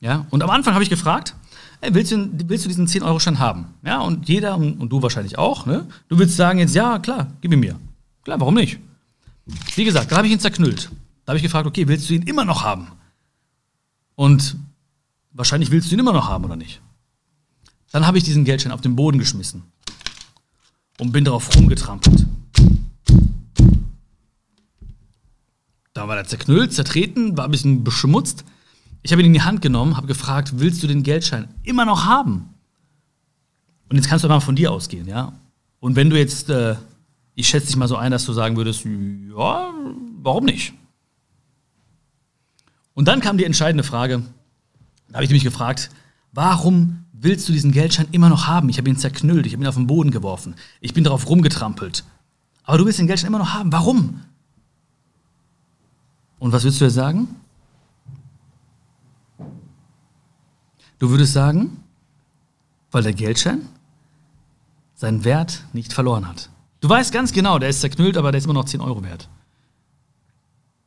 Ja, 0.00 0.26
und 0.30 0.42
am 0.42 0.48
Anfang 0.48 0.72
habe 0.72 0.82
ich 0.82 0.90
gefragt, 0.90 1.34
ey, 1.82 1.92
willst, 1.92 2.10
du, 2.10 2.30
willst 2.46 2.64
du 2.64 2.68
diesen 2.68 2.86
10-Euro-Schein 2.86 3.38
haben? 3.38 3.66
Ja, 3.84 4.00
und 4.00 4.26
jeder, 4.26 4.56
und, 4.56 4.88
du 4.88 5.02
wahrscheinlich 5.02 5.36
auch, 5.36 5.66
ne? 5.66 5.86
Du 6.08 6.18
willst 6.18 6.36
sagen 6.36 6.60
jetzt, 6.60 6.74
ja, 6.74 6.98
klar, 6.98 7.26
gib 7.42 7.52
ihn 7.52 7.60
mir. 7.60 7.78
Klar, 8.24 8.40
warum 8.40 8.54
nicht? 8.54 8.78
Wie 9.74 9.84
gesagt, 9.84 10.10
da 10.10 10.16
habe 10.16 10.26
ich 10.28 10.32
ihn 10.32 10.40
zerknüllt. 10.40 10.90
Da 11.26 11.32
habe 11.32 11.36
ich 11.36 11.42
gefragt, 11.42 11.66
okay, 11.66 11.86
willst 11.86 12.08
du 12.08 12.14
ihn 12.14 12.22
immer 12.22 12.46
noch 12.46 12.64
haben? 12.64 12.88
Und 14.20 14.56
wahrscheinlich 15.32 15.70
willst 15.70 15.90
du 15.90 15.94
ihn 15.94 16.00
immer 16.00 16.12
noch 16.12 16.28
haben, 16.28 16.44
oder 16.44 16.54
nicht? 16.54 16.82
Dann 17.90 18.06
habe 18.06 18.18
ich 18.18 18.24
diesen 18.24 18.44
Geldschein 18.44 18.70
auf 18.70 18.82
den 18.82 18.94
Boden 18.94 19.18
geschmissen 19.18 19.62
und 20.98 21.10
bin 21.10 21.24
darauf 21.24 21.56
rumgetrampelt. 21.56 22.26
Da 25.94 26.06
war 26.06 26.18
er 26.18 26.26
zerknüllt, 26.26 26.74
zertreten, 26.74 27.38
war 27.38 27.46
ein 27.46 27.50
bisschen 27.50 27.82
beschmutzt. 27.82 28.44
Ich 29.00 29.10
habe 29.12 29.22
ihn 29.22 29.28
in 29.28 29.32
die 29.32 29.40
Hand 29.40 29.62
genommen, 29.62 29.96
habe 29.96 30.06
gefragt, 30.06 30.52
willst 30.56 30.82
du 30.82 30.86
den 30.86 31.02
Geldschein 31.02 31.48
immer 31.62 31.86
noch 31.86 32.04
haben? 32.04 32.50
Und 33.88 33.96
jetzt 33.96 34.06
kannst 34.06 34.22
du 34.22 34.28
mal 34.28 34.40
von 34.40 34.54
dir 34.54 34.70
ausgehen, 34.70 35.08
ja? 35.08 35.32
Und 35.78 35.96
wenn 35.96 36.10
du 36.10 36.18
jetzt 36.18 36.50
äh, 36.50 36.76
ich 37.34 37.48
schätze 37.48 37.68
dich 37.68 37.76
mal 37.76 37.88
so 37.88 37.96
ein, 37.96 38.10
dass 38.10 38.26
du 38.26 38.34
sagen 38.34 38.58
würdest, 38.58 38.84
ja, 38.84 39.72
warum 40.22 40.44
nicht? 40.44 40.74
Und 42.94 43.08
dann 43.08 43.20
kam 43.20 43.38
die 43.38 43.44
entscheidende 43.44 43.84
Frage, 43.84 44.22
da 45.08 45.14
habe 45.14 45.24
ich 45.24 45.30
mich 45.30 45.44
gefragt, 45.44 45.90
Warum 46.32 47.04
willst 47.12 47.48
du 47.48 47.52
diesen 47.52 47.72
Geldschein 47.72 48.08
immer 48.12 48.28
noch 48.28 48.46
haben? 48.46 48.68
Ich 48.68 48.78
habe 48.78 48.88
ihn 48.88 48.96
zerknüllt, 48.96 49.46
ich 49.46 49.52
habe 49.52 49.62
ihn 49.64 49.66
auf 49.66 49.74
den 49.74 49.86
Boden 49.86 50.10
geworfen, 50.10 50.54
ich 50.80 50.94
bin 50.94 51.04
darauf 51.04 51.28
rumgetrampelt. 51.28 52.04
Aber 52.64 52.78
du 52.78 52.86
willst 52.86 52.98
den 52.98 53.06
Geldschein 53.06 53.28
immer 53.28 53.38
noch 53.38 53.52
haben. 53.52 53.72
Warum? 53.72 54.22
Und 56.38 56.52
was 56.52 56.62
würdest 56.62 56.80
du 56.80 56.84
jetzt 56.84 56.94
sagen? 56.94 57.28
Du 60.98 61.10
würdest 61.10 61.32
sagen, 61.32 61.82
weil 62.90 63.02
der 63.02 63.12
Geldschein 63.12 63.62
seinen 64.94 65.24
Wert 65.24 65.64
nicht 65.72 65.92
verloren 65.92 66.28
hat. 66.28 66.50
Du 66.80 66.88
weißt 66.88 67.12
ganz 67.12 67.32
genau, 67.32 67.58
der 67.58 67.70
ist 67.70 67.80
zerknüllt, 67.80 68.16
aber 68.16 68.30
der 68.32 68.38
ist 68.38 68.44
immer 68.44 68.54
noch 68.54 68.66
10 68.66 68.80
Euro 68.80 69.02
wert. 69.02 69.28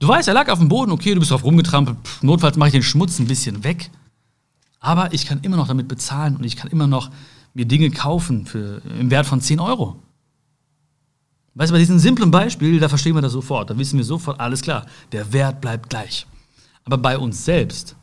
Du 0.04 0.10
weißt, 0.10 0.28
er 0.28 0.34
lag 0.34 0.50
auf 0.50 0.60
dem 0.60 0.68
Boden, 0.68 0.92
okay, 0.92 1.14
du 1.14 1.22
bist 1.22 1.32
drauf 1.32 1.46
rumgetrampelt, 1.46 1.98
Pff, 2.04 2.24
notfalls 2.24 2.58
mache 2.58 2.68
ich 2.68 2.74
den 2.74 2.84
Schmutz 2.84 3.20
ein 3.20 3.28
bisschen 3.28 3.64
weg. 3.64 3.90
Aber 4.82 5.14
ich 5.14 5.26
kann 5.26 5.40
immer 5.44 5.56
noch 5.56 5.70
damit 5.70 5.88
bezahlen 5.88 6.36
und 6.36 6.44
ich 6.44 6.58
kann 6.58 6.70
immer 6.72 6.88
noch 6.88 7.10
mir 7.54 7.66
Dinge 7.66 7.90
kaufen 7.90 8.46
für, 8.46 8.82
im 9.00 9.10
Wert 9.12 9.26
von 9.26 9.40
10 9.40 9.62
Euro. 9.62 10.04
Weißt 11.54 11.72
du, 11.72 11.76
bei 11.76 11.80
diesem 11.80 12.00
simplen 12.00 12.32
Beispiel, 12.32 12.82
da 12.82 12.90
verstehen 12.90 13.16
wir 13.16 13.22
das 13.22 13.32
sofort, 13.32 13.70
da 13.70 13.78
wissen 13.78 13.96
wir 13.96 14.04
sofort, 14.04 14.42
alles 14.42 14.62
klar, 14.62 14.88
der 15.14 15.32
Wert 15.32 15.62
bleibt 15.62 15.90
gleich. 15.90 16.28
Aber 16.84 16.98
bei 16.98 17.18
uns 17.18 17.46
selbst, 17.46 17.96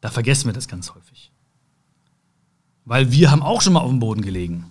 da 0.00 0.08
vergessen 0.08 0.46
wir 0.46 0.52
das 0.52 0.68
ganz 0.68 0.94
häufig. 0.94 1.32
Weil 2.84 3.10
wir 3.10 3.32
haben 3.32 3.42
auch 3.42 3.60
schon 3.60 3.72
mal 3.72 3.80
auf 3.80 3.90
dem 3.90 3.98
Boden 3.98 4.22
gelegen. 4.22 4.66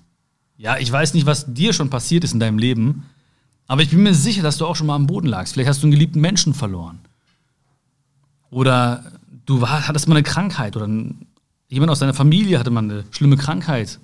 Ja, 0.55 0.77
ich 0.77 0.89
weiß 0.89 1.13
nicht, 1.13 1.25
was 1.25 1.53
dir 1.53 1.73
schon 1.73 1.89
passiert 1.89 2.23
ist 2.23 2.31
in 2.31 2.39
deinem 2.39 2.57
Leben, 2.57 3.03
aber 3.69 3.83
ich 3.83 3.91
bin 3.91 4.01
mir 4.01 4.15
sicher, 4.15 4.41
dass 4.41 4.57
du 4.57 4.65
auch 4.65 4.75
schon 4.75 4.87
mal 4.87 4.95
am 4.95 5.05
Boden 5.05 5.27
lagst. 5.27 5.53
Vielleicht 5.53 5.69
hast 5.69 5.83
du 5.83 5.85
einen 5.85 5.91
geliebten 5.91 6.19
Menschen 6.19 6.55
verloren. 6.55 6.99
Oder 8.49 9.03
du 9.45 9.69
hattest 9.69 10.07
mal 10.07 10.15
eine 10.15 10.23
Krankheit 10.23 10.75
oder 10.75 10.89
jemand 11.67 11.91
aus 11.91 11.99
deiner 11.99 12.15
Familie 12.15 12.57
hatte 12.57 12.71
mal 12.71 12.83
eine 12.83 13.05
schlimme 13.11 13.37
Krankheit. 13.37 13.99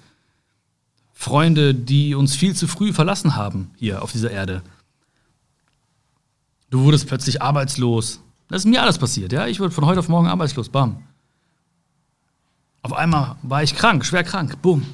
Freunde, 1.14 1.74
die 1.74 2.14
uns 2.14 2.36
viel 2.36 2.56
zu 2.56 2.68
früh 2.68 2.94
verlassen 2.94 3.36
haben 3.36 3.72
hier 3.76 4.04
auf 4.04 4.12
dieser 4.12 4.30
Erde. 4.30 4.62
Du 6.70 6.84
wurdest 6.84 7.08
plötzlich 7.08 7.42
arbeitslos. 7.42 8.22
Das 8.50 8.62
ist 8.62 8.70
mir 8.70 8.84
alles 8.84 9.00
passiert, 9.00 9.34
ja? 9.34 9.48
Ich 9.48 9.60
wurde 9.60 9.72
von 9.72 9.88
heute 9.88 10.00
auf 10.00 10.10
morgen 10.10 10.28
arbeitslos, 10.28 10.70
bam. 10.70 11.02
Auf 12.84 12.94
einmal 12.94 13.38
war 13.42 13.64
ich 13.64 13.76
krank, 13.76 14.06
schwer 14.06 14.24
krank, 14.24 14.62
bumm. 14.62 14.86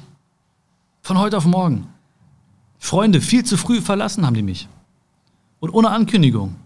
Von 1.02 1.18
heute 1.18 1.36
auf 1.36 1.44
morgen. 1.44 1.88
Freunde 2.82 3.20
viel 3.20 3.44
zu 3.44 3.56
früh 3.56 3.80
verlassen 3.80 4.26
haben 4.26 4.34
die 4.34 4.42
mich. 4.42 4.68
Und 5.60 5.70
ohne 5.70 5.90
Ankündigung. 5.90 6.56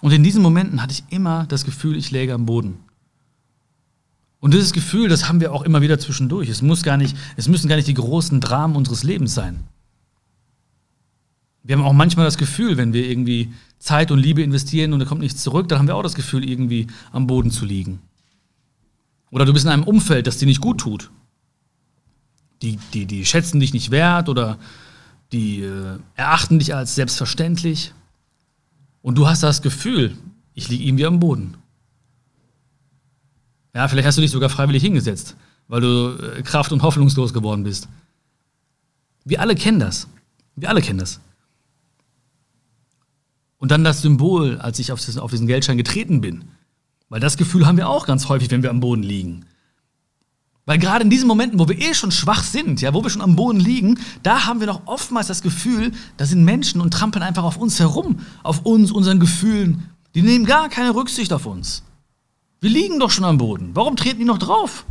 Und 0.00 0.12
in 0.12 0.22
diesen 0.22 0.40
Momenten 0.40 0.80
hatte 0.80 0.92
ich 0.92 1.02
immer 1.12 1.46
das 1.46 1.64
Gefühl, 1.64 1.96
ich 1.96 2.12
läge 2.12 2.32
am 2.32 2.46
Boden. 2.46 2.78
Und 4.38 4.54
dieses 4.54 4.72
Gefühl, 4.72 5.08
das 5.08 5.28
haben 5.28 5.40
wir 5.40 5.52
auch 5.52 5.62
immer 5.62 5.82
wieder 5.82 5.98
zwischendurch. 5.98 6.48
Es, 6.48 6.62
muss 6.62 6.84
gar 6.84 6.96
nicht, 6.96 7.16
es 7.36 7.48
müssen 7.48 7.68
gar 7.68 7.74
nicht 7.74 7.88
die 7.88 7.94
großen 7.94 8.40
Dramen 8.40 8.76
unseres 8.76 9.02
Lebens 9.02 9.34
sein. 9.34 9.64
Wir 11.64 11.76
haben 11.76 11.84
auch 11.84 11.92
manchmal 11.92 12.24
das 12.24 12.38
Gefühl, 12.38 12.76
wenn 12.76 12.92
wir 12.92 13.10
irgendwie 13.10 13.52
Zeit 13.80 14.12
und 14.12 14.20
Liebe 14.20 14.42
investieren 14.42 14.92
und 14.92 15.00
da 15.00 15.06
kommt 15.06 15.22
nichts 15.22 15.42
zurück, 15.42 15.68
dann 15.68 15.80
haben 15.80 15.88
wir 15.88 15.96
auch 15.96 16.02
das 16.04 16.14
Gefühl, 16.14 16.48
irgendwie 16.48 16.86
am 17.10 17.26
Boden 17.26 17.50
zu 17.50 17.64
liegen. 17.64 17.98
Oder 19.34 19.46
du 19.46 19.52
bist 19.52 19.64
in 19.64 19.72
einem 19.72 19.82
Umfeld, 19.82 20.28
das 20.28 20.38
dir 20.38 20.46
nicht 20.46 20.60
gut 20.60 20.78
tut. 20.78 21.10
Die, 22.62 22.78
die, 22.92 23.04
die 23.04 23.26
schätzen 23.26 23.58
dich 23.58 23.72
nicht 23.72 23.90
wert 23.90 24.28
oder 24.28 24.60
die 25.32 25.60
äh, 25.62 25.98
erachten 26.14 26.60
dich 26.60 26.72
als 26.72 26.94
selbstverständlich. 26.94 27.92
Und 29.02 29.18
du 29.18 29.26
hast 29.26 29.42
das 29.42 29.60
Gefühl, 29.60 30.16
ich 30.54 30.68
liege 30.68 30.84
irgendwie 30.84 31.06
am 31.06 31.18
Boden. 31.18 31.56
Ja, 33.74 33.88
vielleicht 33.88 34.06
hast 34.06 34.18
du 34.18 34.22
dich 34.22 34.30
sogar 34.30 34.50
freiwillig 34.50 34.84
hingesetzt, 34.84 35.34
weil 35.66 35.80
du 35.80 36.16
äh, 36.16 36.42
kraft- 36.42 36.70
und 36.70 36.84
hoffnungslos 36.84 37.34
geworden 37.34 37.64
bist. 37.64 37.88
Wir 39.24 39.40
alle 39.40 39.56
kennen 39.56 39.80
das. 39.80 40.06
Wir 40.54 40.68
alle 40.68 40.80
kennen 40.80 41.00
das. 41.00 41.18
Und 43.58 43.72
dann 43.72 43.82
das 43.82 44.00
Symbol, 44.00 44.58
als 44.58 44.78
ich 44.78 44.92
auf 44.92 45.04
diesen, 45.04 45.18
auf 45.18 45.32
diesen 45.32 45.48
Geldschein 45.48 45.76
getreten 45.76 46.20
bin. 46.20 46.44
Weil 47.08 47.20
das 47.20 47.36
Gefühl 47.36 47.66
haben 47.66 47.76
wir 47.76 47.88
auch 47.88 48.06
ganz 48.06 48.28
häufig, 48.28 48.50
wenn 48.50 48.62
wir 48.62 48.70
am 48.70 48.80
Boden 48.80 49.02
liegen. 49.02 49.46
Weil 50.66 50.78
gerade 50.78 51.04
in 51.04 51.10
diesen 51.10 51.28
Momenten, 51.28 51.58
wo 51.58 51.68
wir 51.68 51.78
eh 51.78 51.92
schon 51.92 52.10
schwach 52.10 52.42
sind, 52.42 52.80
ja, 52.80 52.94
wo 52.94 53.02
wir 53.02 53.10
schon 53.10 53.20
am 53.20 53.36
Boden 53.36 53.60
liegen, 53.60 53.98
da 54.22 54.46
haben 54.46 54.60
wir 54.60 54.66
noch 54.66 54.86
oftmals 54.86 55.26
das 55.26 55.42
Gefühl, 55.42 55.92
da 56.16 56.24
sind 56.24 56.42
Menschen 56.42 56.80
und 56.80 56.92
trampeln 56.92 57.22
einfach 57.22 57.44
auf 57.44 57.58
uns 57.58 57.78
herum, 57.78 58.20
auf 58.42 58.64
uns, 58.64 58.90
unseren 58.90 59.20
Gefühlen. 59.20 59.90
Die 60.14 60.22
nehmen 60.22 60.46
gar 60.46 60.70
keine 60.70 60.94
Rücksicht 60.94 61.32
auf 61.32 61.44
uns. 61.44 61.82
Wir 62.60 62.70
liegen 62.70 62.98
doch 62.98 63.10
schon 63.10 63.24
am 63.24 63.36
Boden. 63.36 63.72
Warum 63.74 63.96
treten 63.96 64.20
die 64.20 64.24
noch 64.24 64.38
drauf? 64.38 64.86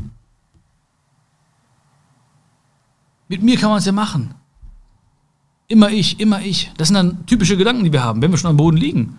Mit 3.27 3.41
mir 3.41 3.58
kann 3.58 3.70
man 3.70 3.79
es 3.79 3.86
ja 3.86 3.91
machen. 3.91 4.36
Immer 5.67 5.89
ich, 5.89 6.20
immer 6.20 6.41
ich. 6.41 6.72
Das 6.77 6.89
sind 6.89 6.96
dann 6.96 7.25
typische 7.25 7.58
Gedanken, 7.58 7.84
die 7.84 7.91
wir 7.91 8.03
haben, 8.03 8.22
wenn 8.22 8.29
wir 8.29 8.38
schon 8.38 8.51
am 8.51 8.58
Boden 8.58 8.77
liegen. 8.77 9.17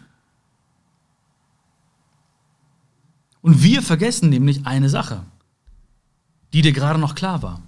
Und 3.44 3.62
wir 3.62 3.82
vergessen 3.82 4.30
nämlich 4.30 4.64
eine 4.64 4.88
Sache, 4.88 5.22
die 6.54 6.62
dir 6.62 6.72
gerade 6.72 6.98
noch 6.98 7.14
klar 7.14 7.42
war, 7.42 7.60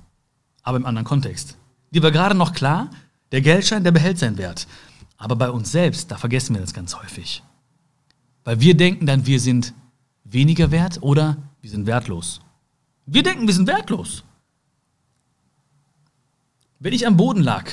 aber 0.62 0.78
im 0.78 0.86
anderen 0.86 1.04
Kontext. 1.04 1.58
Die 1.90 2.02
war 2.02 2.10
gerade 2.10 2.34
noch 2.34 2.54
klar, 2.54 2.88
der 3.30 3.42
Geldschein, 3.42 3.84
der 3.84 3.92
behält 3.92 4.18
seinen 4.18 4.38
Wert. 4.38 4.66
Aber 5.18 5.36
bei 5.36 5.50
uns 5.50 5.70
selbst, 5.70 6.10
da 6.10 6.16
vergessen 6.16 6.54
wir 6.54 6.62
das 6.62 6.72
ganz 6.72 6.96
häufig. 6.96 7.42
Weil 8.42 8.60
wir 8.60 8.74
denken 8.74 9.04
dann, 9.04 9.26
wir 9.26 9.38
sind 9.38 9.74
weniger 10.24 10.70
wert 10.70 11.02
oder 11.02 11.36
wir 11.60 11.68
sind 11.68 11.84
wertlos. 11.84 12.40
Wir 13.04 13.22
denken, 13.22 13.46
wir 13.46 13.52
sind 13.52 13.68
wertlos. 13.68 14.24
Wenn 16.78 16.94
ich 16.94 17.06
am 17.06 17.18
Boden 17.18 17.42
lag, 17.42 17.70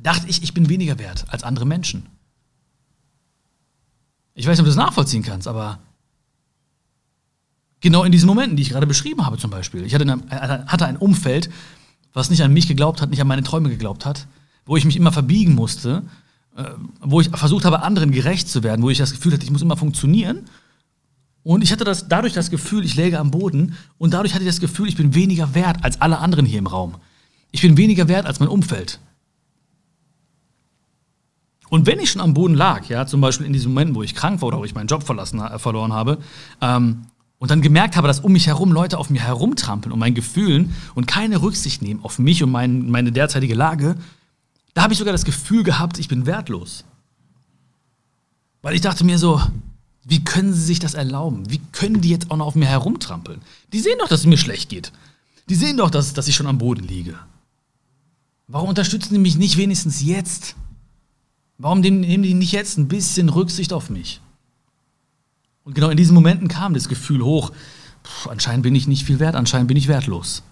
dachte 0.00 0.28
ich, 0.28 0.44
ich 0.44 0.54
bin 0.54 0.68
weniger 0.68 1.00
wert 1.00 1.24
als 1.30 1.42
andere 1.42 1.66
Menschen. 1.66 2.06
Ich 4.34 4.46
weiß 4.46 4.52
nicht, 4.52 4.60
ob 4.60 4.66
du 4.66 4.76
das 4.76 4.86
nachvollziehen 4.86 5.24
kannst, 5.24 5.48
aber 5.48 5.80
genau 7.82 8.04
in 8.04 8.12
diesen 8.12 8.26
Momenten, 8.26 8.56
die 8.56 8.62
ich 8.62 8.70
gerade 8.70 8.86
beschrieben 8.86 9.26
habe 9.26 9.36
zum 9.36 9.50
Beispiel. 9.50 9.84
Ich 9.84 9.94
hatte, 9.94 10.04
eine, 10.04 10.66
hatte 10.66 10.86
ein 10.86 10.96
Umfeld, 10.96 11.50
was 12.14 12.30
nicht 12.30 12.42
an 12.42 12.52
mich 12.52 12.66
geglaubt 12.66 13.02
hat, 13.02 13.10
nicht 13.10 13.20
an 13.20 13.28
meine 13.28 13.42
Träume 13.42 13.68
geglaubt 13.68 14.06
hat, 14.06 14.26
wo 14.64 14.76
ich 14.76 14.86
mich 14.86 14.96
immer 14.96 15.12
verbiegen 15.12 15.54
musste, 15.54 16.02
äh, 16.56 16.64
wo 17.00 17.20
ich 17.20 17.28
versucht 17.28 17.66
habe, 17.66 17.82
anderen 17.82 18.10
gerecht 18.10 18.48
zu 18.48 18.62
werden, 18.62 18.82
wo 18.82 18.88
ich 18.88 18.98
das 18.98 19.12
Gefühl 19.12 19.34
hatte, 19.34 19.44
ich 19.44 19.50
muss 19.50 19.62
immer 19.62 19.76
funktionieren 19.76 20.46
und 21.42 21.62
ich 21.62 21.72
hatte 21.72 21.84
das, 21.84 22.08
dadurch 22.08 22.32
das 22.32 22.50
Gefühl, 22.50 22.84
ich 22.84 22.94
läge 22.94 23.18
am 23.18 23.30
Boden 23.30 23.76
und 23.98 24.14
dadurch 24.14 24.34
hatte 24.34 24.44
ich 24.44 24.50
das 24.50 24.60
Gefühl, 24.60 24.88
ich 24.88 24.96
bin 24.96 25.14
weniger 25.14 25.54
wert 25.54 25.84
als 25.84 26.00
alle 26.00 26.18
anderen 26.18 26.46
hier 26.46 26.58
im 26.58 26.66
Raum. 26.66 26.96
Ich 27.50 27.62
bin 27.62 27.76
weniger 27.76 28.08
wert 28.08 28.26
als 28.26 28.40
mein 28.40 28.48
Umfeld. 28.48 29.00
Und 31.68 31.86
wenn 31.86 31.98
ich 32.00 32.10
schon 32.10 32.20
am 32.20 32.34
Boden 32.34 32.54
lag, 32.54 32.86
ja, 32.90 33.06
zum 33.06 33.22
Beispiel 33.22 33.46
in 33.46 33.52
diesem 33.54 33.72
Moment, 33.72 33.94
wo 33.94 34.02
ich 34.02 34.14
krank 34.14 34.42
war 34.42 34.48
oder 34.48 34.58
wo 34.58 34.64
ich 34.64 34.74
meinen 34.74 34.88
Job 34.88 35.04
verlassen, 35.04 35.40
äh, 35.40 35.58
verloren 35.58 35.92
habe, 35.92 36.18
ähm, 36.60 37.06
und 37.42 37.50
dann 37.50 37.60
gemerkt 37.60 37.96
habe, 37.96 38.06
dass 38.06 38.20
um 38.20 38.30
mich 38.30 38.46
herum 38.46 38.70
Leute 38.70 38.98
auf 38.98 39.10
mir 39.10 39.20
herumtrampeln 39.20 39.92
und 39.92 39.98
meinen 39.98 40.14
Gefühlen 40.14 40.76
und 40.94 41.08
keine 41.08 41.42
Rücksicht 41.42 41.82
nehmen 41.82 42.04
auf 42.04 42.20
mich 42.20 42.40
und 42.44 42.52
mein, 42.52 42.88
meine 42.88 43.10
derzeitige 43.10 43.56
Lage, 43.56 43.96
da 44.74 44.82
habe 44.84 44.92
ich 44.92 45.00
sogar 45.00 45.10
das 45.10 45.24
Gefühl 45.24 45.64
gehabt, 45.64 45.98
ich 45.98 46.06
bin 46.06 46.24
wertlos. 46.24 46.84
Weil 48.62 48.76
ich 48.76 48.80
dachte 48.80 49.02
mir 49.02 49.18
so, 49.18 49.42
wie 50.04 50.22
können 50.22 50.52
sie 50.54 50.62
sich 50.62 50.78
das 50.78 50.94
erlauben? 50.94 51.50
Wie 51.50 51.60
können 51.72 52.00
die 52.00 52.10
jetzt 52.10 52.30
auch 52.30 52.36
noch 52.36 52.46
auf 52.46 52.54
mir 52.54 52.68
herumtrampeln? 52.68 53.40
Die 53.72 53.80
sehen 53.80 53.98
doch, 53.98 54.06
dass 54.06 54.20
es 54.20 54.26
mir 54.26 54.38
schlecht 54.38 54.68
geht. 54.68 54.92
Die 55.48 55.56
sehen 55.56 55.78
doch, 55.78 55.90
dass, 55.90 56.12
dass 56.12 56.28
ich 56.28 56.36
schon 56.36 56.46
am 56.46 56.58
Boden 56.58 56.86
liege. 56.86 57.18
Warum 58.46 58.68
unterstützen 58.68 59.14
die 59.14 59.20
mich 59.20 59.34
nicht 59.34 59.56
wenigstens 59.56 60.00
jetzt? 60.00 60.54
Warum 61.58 61.80
nehmen 61.80 62.22
die 62.22 62.34
nicht 62.34 62.52
jetzt 62.52 62.78
ein 62.78 62.86
bisschen 62.86 63.30
Rücksicht 63.30 63.72
auf 63.72 63.90
mich? 63.90 64.20
Und 65.64 65.74
genau 65.74 65.90
in 65.90 65.96
diesen 65.96 66.14
Momenten 66.14 66.48
kam 66.48 66.74
das 66.74 66.88
Gefühl 66.88 67.22
hoch, 67.22 67.52
pff, 68.04 68.28
anscheinend 68.28 68.62
bin 68.62 68.74
ich 68.74 68.88
nicht 68.88 69.04
viel 69.04 69.20
wert, 69.20 69.36
anscheinend 69.36 69.68
bin 69.68 69.76
ich 69.76 69.88
wertlos. 69.88 70.42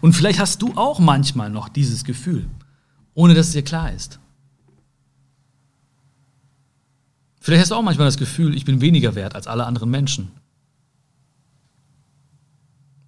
Und 0.00 0.14
vielleicht 0.14 0.38
hast 0.38 0.62
du 0.62 0.72
auch 0.76 0.98
manchmal 0.98 1.50
noch 1.50 1.68
dieses 1.68 2.04
Gefühl, 2.04 2.48
ohne 3.14 3.34
dass 3.34 3.48
es 3.48 3.52
dir 3.52 3.62
klar 3.62 3.92
ist. 3.92 4.18
Vielleicht 7.40 7.62
hast 7.62 7.70
du 7.70 7.74
auch 7.74 7.82
manchmal 7.82 8.06
das 8.06 8.16
Gefühl, 8.16 8.54
ich 8.54 8.64
bin 8.64 8.80
weniger 8.80 9.14
wert 9.14 9.34
als 9.34 9.46
alle 9.46 9.66
anderen 9.66 9.90
Menschen. 9.90 10.30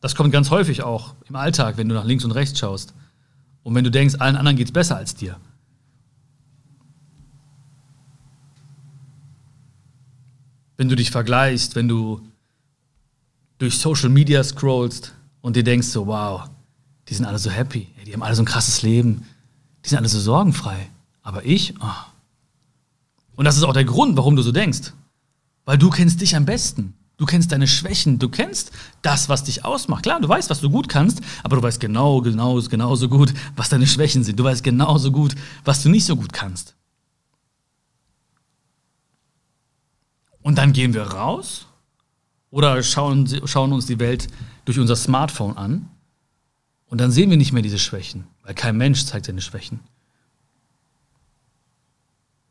Das 0.00 0.14
kommt 0.14 0.32
ganz 0.32 0.50
häufig 0.50 0.82
auch 0.82 1.14
im 1.28 1.36
Alltag, 1.36 1.76
wenn 1.76 1.88
du 1.88 1.94
nach 1.94 2.04
links 2.04 2.24
und 2.24 2.32
rechts 2.32 2.58
schaust. 2.58 2.94
Und 3.62 3.74
wenn 3.74 3.84
du 3.84 3.90
denkst, 3.90 4.16
allen 4.18 4.36
anderen 4.36 4.56
geht 4.56 4.66
es 4.66 4.72
besser 4.72 4.96
als 4.96 5.14
dir. 5.14 5.38
Wenn 10.76 10.88
du 10.88 10.96
dich 10.96 11.10
vergleichst, 11.10 11.74
wenn 11.74 11.88
du 11.88 12.20
durch 13.58 13.78
Social 13.78 14.08
Media 14.08 14.42
scrollst 14.42 15.14
und 15.40 15.56
dir 15.56 15.64
denkst 15.64 15.88
so, 15.88 16.06
wow, 16.06 16.48
die 17.08 17.14
sind 17.14 17.26
alle 17.26 17.38
so 17.38 17.50
happy, 17.50 17.88
die 18.06 18.12
haben 18.12 18.22
alle 18.22 18.34
so 18.34 18.42
ein 18.42 18.46
krasses 18.46 18.82
Leben, 18.82 19.24
die 19.84 19.88
sind 19.88 19.98
alle 19.98 20.08
so 20.08 20.18
sorgenfrei. 20.18 20.88
Aber 21.22 21.44
ich, 21.44 21.74
oh. 21.80 23.36
und 23.36 23.44
das 23.44 23.56
ist 23.56 23.62
auch 23.62 23.72
der 23.72 23.84
Grund, 23.84 24.16
warum 24.16 24.36
du 24.36 24.42
so 24.42 24.52
denkst. 24.52 24.92
Weil 25.64 25.78
du 25.78 25.90
kennst 25.90 26.20
dich 26.20 26.34
am 26.34 26.44
besten. 26.44 26.94
Du 27.18 27.26
kennst 27.26 27.52
deine 27.52 27.68
Schwächen, 27.68 28.18
du 28.18 28.28
kennst 28.28 28.72
das, 29.02 29.28
was 29.28 29.44
dich 29.44 29.64
ausmacht. 29.64 30.02
Klar, 30.02 30.20
du 30.20 30.28
weißt, 30.28 30.50
was 30.50 30.60
du 30.60 30.70
gut 30.70 30.88
kannst, 30.88 31.20
aber 31.44 31.56
du 31.56 31.62
weißt 31.62 31.78
genau, 31.78 32.20
genau, 32.20 32.60
genauso 32.62 33.08
gut, 33.08 33.32
was 33.54 33.68
deine 33.68 33.86
Schwächen 33.86 34.24
sind. 34.24 34.40
Du 34.40 34.44
weißt 34.44 34.64
genauso 34.64 35.12
gut, 35.12 35.36
was 35.64 35.84
du 35.84 35.88
nicht 35.88 36.04
so 36.04 36.16
gut 36.16 36.32
kannst. 36.32 36.74
Und 40.52 40.56
dann 40.56 40.74
gehen 40.74 40.92
wir 40.92 41.04
raus 41.04 41.64
oder 42.50 42.82
schauen, 42.82 43.26
schauen 43.46 43.72
uns 43.72 43.86
die 43.86 43.98
Welt 43.98 44.28
durch 44.66 44.78
unser 44.78 44.96
Smartphone 44.96 45.56
an 45.56 45.88
und 46.88 47.00
dann 47.00 47.10
sehen 47.10 47.30
wir 47.30 47.38
nicht 47.38 47.54
mehr 47.54 47.62
diese 47.62 47.78
Schwächen, 47.78 48.24
weil 48.42 48.52
kein 48.52 48.76
Mensch 48.76 49.02
zeigt 49.06 49.24
seine 49.24 49.40
Schwächen. 49.40 49.80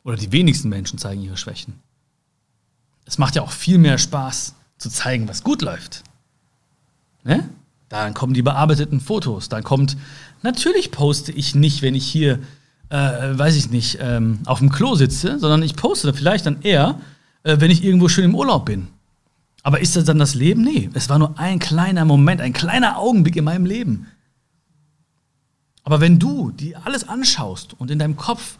Oder 0.02 0.16
die 0.16 0.32
wenigsten 0.32 0.68
Menschen 0.68 0.98
zeigen 0.98 1.22
ihre 1.22 1.36
Schwächen. 1.36 1.74
Es 3.04 3.18
macht 3.18 3.36
ja 3.36 3.42
auch 3.42 3.52
viel 3.52 3.78
mehr 3.78 3.98
Spaß 3.98 4.56
zu 4.78 4.90
zeigen, 4.90 5.28
was 5.28 5.44
gut 5.44 5.62
läuft. 5.62 6.02
Ne? 7.22 7.48
Dann 7.88 8.14
kommen 8.14 8.34
die 8.34 8.42
bearbeiteten 8.42 9.00
Fotos. 9.00 9.48
Dann 9.48 9.62
kommt, 9.62 9.96
natürlich 10.42 10.90
poste 10.90 11.30
ich 11.30 11.54
nicht, 11.54 11.82
wenn 11.82 11.94
ich 11.94 12.08
hier, 12.08 12.40
äh, 12.88 13.38
weiß 13.38 13.54
ich 13.54 13.70
nicht, 13.70 13.98
ähm, 14.00 14.40
auf 14.46 14.58
dem 14.58 14.72
Klo 14.72 14.96
sitze, 14.96 15.38
sondern 15.38 15.62
ich 15.62 15.76
poste 15.76 16.12
vielleicht 16.12 16.46
dann 16.46 16.62
eher, 16.62 16.98
äh, 17.44 17.56
wenn 17.58 17.70
ich 17.70 17.84
irgendwo 17.84 18.08
schön 18.08 18.24
im 18.24 18.34
Urlaub 18.34 18.66
bin. 18.66 18.88
Aber 19.62 19.80
ist 19.80 19.96
das 19.96 20.04
dann 20.04 20.18
das 20.18 20.34
Leben? 20.34 20.62
Nee, 20.62 20.90
es 20.92 21.08
war 21.08 21.18
nur 21.18 21.38
ein 21.38 21.58
kleiner 21.58 22.04
Moment, 22.04 22.40
ein 22.40 22.52
kleiner 22.52 22.98
Augenblick 22.98 23.36
in 23.36 23.44
meinem 23.44 23.66
Leben. 23.66 24.06
Aber 25.84 26.00
wenn 26.00 26.18
du 26.18 26.50
dir 26.50 26.84
alles 26.84 27.08
anschaust 27.08 27.74
und 27.74 27.90
in 27.90 27.98
deinem 27.98 28.16
Kopf 28.16 28.58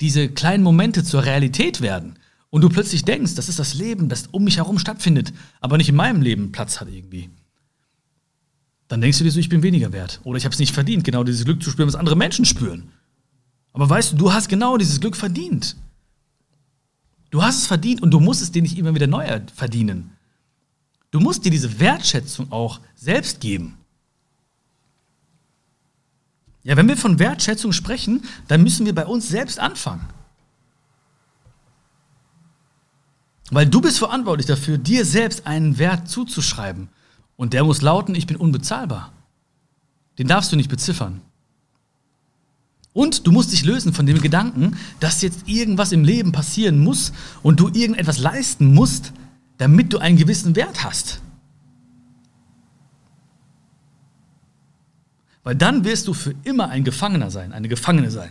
diese 0.00 0.28
kleinen 0.28 0.62
Momente 0.62 1.04
zur 1.04 1.24
Realität 1.24 1.80
werden 1.80 2.18
und 2.50 2.62
du 2.62 2.68
plötzlich 2.68 3.04
denkst, 3.04 3.34
das 3.34 3.48
ist 3.48 3.58
das 3.58 3.74
Leben, 3.74 4.08
das 4.08 4.26
um 4.28 4.44
mich 4.44 4.56
herum 4.56 4.78
stattfindet, 4.78 5.32
aber 5.60 5.76
nicht 5.76 5.88
in 5.88 5.96
meinem 5.96 6.22
Leben 6.22 6.52
Platz 6.52 6.80
hat 6.80 6.88
irgendwie, 6.88 7.30
dann 8.88 9.00
denkst 9.00 9.18
du 9.18 9.24
dir 9.24 9.30
so, 9.30 9.40
ich 9.40 9.48
bin 9.48 9.62
weniger 9.62 9.92
wert 9.92 10.20
oder 10.24 10.36
ich 10.36 10.44
habe 10.44 10.52
es 10.52 10.58
nicht 10.58 10.74
verdient, 10.74 11.04
genau 11.04 11.24
dieses 11.24 11.44
Glück 11.44 11.62
zu 11.62 11.70
spüren, 11.70 11.88
was 11.88 11.94
andere 11.94 12.16
Menschen 12.16 12.44
spüren. 12.44 12.90
Aber 13.72 13.88
weißt 13.88 14.12
du, 14.12 14.16
du 14.16 14.32
hast 14.34 14.48
genau 14.48 14.76
dieses 14.76 15.00
Glück 15.00 15.16
verdient. 15.16 15.76
Du 17.32 17.42
hast 17.42 17.56
es 17.56 17.66
verdient 17.66 18.02
und 18.02 18.10
du 18.10 18.20
musst 18.20 18.42
es 18.42 18.52
dir 18.52 18.60
nicht 18.60 18.76
immer 18.76 18.94
wieder 18.94 19.06
neu 19.06 19.26
verdienen. 19.54 20.12
Du 21.10 21.18
musst 21.18 21.46
dir 21.46 21.50
diese 21.50 21.80
Wertschätzung 21.80 22.52
auch 22.52 22.78
selbst 22.94 23.40
geben. 23.40 23.78
Ja, 26.62 26.76
wenn 26.76 26.88
wir 26.88 26.96
von 26.96 27.18
Wertschätzung 27.18 27.72
sprechen, 27.72 28.22
dann 28.48 28.62
müssen 28.62 28.84
wir 28.84 28.94
bei 28.94 29.06
uns 29.06 29.30
selbst 29.30 29.58
anfangen. 29.58 30.06
Weil 33.50 33.66
du 33.66 33.80
bist 33.80 33.98
verantwortlich 33.98 34.46
dafür, 34.46 34.76
dir 34.76 35.06
selbst 35.06 35.46
einen 35.46 35.78
Wert 35.78 36.10
zuzuschreiben. 36.10 36.90
Und 37.36 37.54
der 37.54 37.64
muss 37.64 37.80
lauten, 37.80 38.14
ich 38.14 38.26
bin 38.26 38.36
unbezahlbar. 38.36 39.10
Den 40.18 40.28
darfst 40.28 40.52
du 40.52 40.56
nicht 40.56 40.68
beziffern. 40.68 41.22
Und 42.92 43.26
du 43.26 43.32
musst 43.32 43.52
dich 43.52 43.64
lösen 43.64 43.94
von 43.94 44.06
dem 44.06 44.20
Gedanken, 44.20 44.76
dass 45.00 45.22
jetzt 45.22 45.48
irgendwas 45.48 45.92
im 45.92 46.04
Leben 46.04 46.32
passieren 46.32 46.78
muss 46.78 47.12
und 47.42 47.58
du 47.58 47.68
irgendetwas 47.68 48.18
leisten 48.18 48.74
musst, 48.74 49.12
damit 49.56 49.92
du 49.92 49.98
einen 49.98 50.18
gewissen 50.18 50.56
Wert 50.56 50.84
hast. 50.84 51.22
Weil 55.42 55.56
dann 55.56 55.84
wirst 55.84 56.06
du 56.06 56.14
für 56.14 56.34
immer 56.44 56.68
ein 56.68 56.84
Gefangener 56.84 57.30
sein, 57.30 57.52
eine 57.52 57.68
Gefangene 57.68 58.10
sein. 58.10 58.30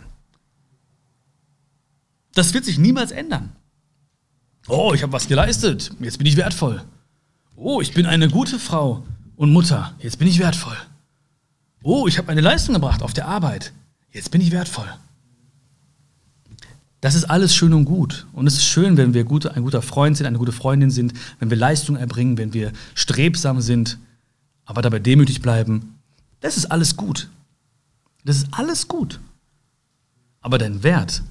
Das 2.34 2.54
wird 2.54 2.64
sich 2.64 2.78
niemals 2.78 3.10
ändern. 3.10 3.52
Oh, 4.68 4.92
ich 4.94 5.02
habe 5.02 5.12
was 5.12 5.28
geleistet, 5.28 5.90
jetzt 6.00 6.18
bin 6.18 6.26
ich 6.26 6.36
wertvoll. 6.36 6.82
Oh, 7.56 7.80
ich 7.80 7.92
bin 7.92 8.06
eine 8.06 8.28
gute 8.28 8.58
Frau 8.58 9.04
und 9.36 9.52
Mutter, 9.52 9.94
jetzt 9.98 10.18
bin 10.18 10.28
ich 10.28 10.38
wertvoll. 10.38 10.76
Oh, 11.82 12.06
ich 12.06 12.16
habe 12.18 12.30
eine 12.30 12.40
Leistung 12.40 12.74
gebracht 12.74 13.02
auf 13.02 13.12
der 13.12 13.26
Arbeit, 13.26 13.72
jetzt 14.12 14.30
bin 14.30 14.40
ich 14.40 14.50
wertvoll. 14.52 14.88
Das 17.00 17.16
ist 17.16 17.24
alles 17.24 17.54
schön 17.54 17.74
und 17.74 17.84
gut. 17.84 18.26
Und 18.32 18.46
es 18.46 18.54
ist 18.54 18.64
schön, 18.64 18.96
wenn 18.96 19.12
wir 19.12 19.24
gute, 19.24 19.54
ein 19.54 19.62
guter 19.64 19.82
Freund 19.82 20.16
sind, 20.16 20.26
eine 20.26 20.38
gute 20.38 20.52
Freundin 20.52 20.90
sind, 20.90 21.12
wenn 21.40 21.50
wir 21.50 21.56
Leistung 21.56 21.96
erbringen, 21.96 22.38
wenn 22.38 22.54
wir 22.54 22.72
strebsam 22.94 23.60
sind, 23.60 23.98
aber 24.64 24.82
dabei 24.82 25.00
demütig 25.00 25.42
bleiben 25.42 25.92
das 26.42 26.56
ist 26.56 26.66
alles 26.66 26.96
gut. 26.96 27.30
Das 28.24 28.36
ist 28.36 28.48
alles 28.50 28.86
gut. 28.86 29.20
Aber 30.42 30.58
dein 30.58 30.82
Wert, 30.82 31.22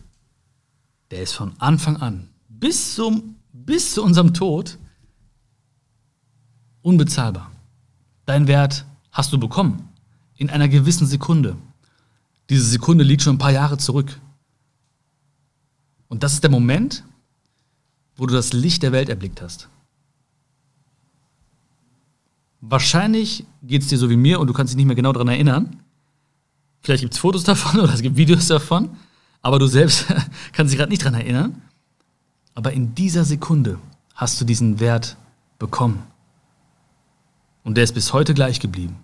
der 1.11 1.21
ist 1.21 1.33
von 1.33 1.53
Anfang 1.59 1.97
an 1.97 2.29
bis, 2.47 2.95
zum, 2.95 3.35
bis 3.51 3.93
zu 3.93 4.03
unserem 4.03 4.33
Tod 4.33 4.77
unbezahlbar. 6.81 7.51
Dein 8.25 8.47
Wert 8.47 8.85
hast 9.11 9.31
du 9.33 9.37
bekommen. 9.37 9.89
In 10.37 10.49
einer 10.49 10.69
gewissen 10.69 11.05
Sekunde. 11.05 11.55
Diese 12.51 12.65
Sekunde 12.65 13.05
liegt 13.05 13.21
schon 13.21 13.35
ein 13.35 13.37
paar 13.37 13.53
Jahre 13.53 13.77
zurück. 13.77 14.19
Und 16.09 16.21
das 16.21 16.33
ist 16.33 16.43
der 16.43 16.51
Moment, 16.51 17.05
wo 18.17 18.25
du 18.25 18.33
das 18.33 18.51
Licht 18.51 18.83
der 18.83 18.91
Welt 18.91 19.07
erblickt 19.07 19.41
hast. 19.41 19.69
Wahrscheinlich 22.59 23.45
geht 23.63 23.83
es 23.83 23.87
dir 23.87 23.97
so 23.97 24.09
wie 24.09 24.17
mir 24.17 24.41
und 24.41 24.47
du 24.47 24.53
kannst 24.53 24.73
dich 24.73 24.75
nicht 24.75 24.85
mehr 24.85 24.97
genau 24.97 25.13
daran 25.13 25.29
erinnern. 25.29 25.79
Vielleicht 26.81 26.99
gibt 26.99 27.13
es 27.13 27.21
Fotos 27.21 27.45
davon 27.45 27.79
oder 27.83 27.93
es 27.93 28.01
gibt 28.01 28.17
Videos 28.17 28.47
davon, 28.47 28.97
aber 29.41 29.57
du 29.57 29.67
selbst 29.67 30.07
kannst 30.51 30.73
dich 30.73 30.77
gerade 30.77 30.91
nicht 30.91 31.03
daran 31.03 31.21
erinnern. 31.21 31.61
Aber 32.53 32.73
in 32.73 32.93
dieser 32.95 33.23
Sekunde 33.23 33.79
hast 34.13 34.41
du 34.41 34.43
diesen 34.43 34.81
Wert 34.81 35.15
bekommen. 35.57 36.03
Und 37.63 37.75
der 37.75 37.85
ist 37.85 37.93
bis 37.93 38.11
heute 38.11 38.33
gleich 38.33 38.59
geblieben. 38.59 38.97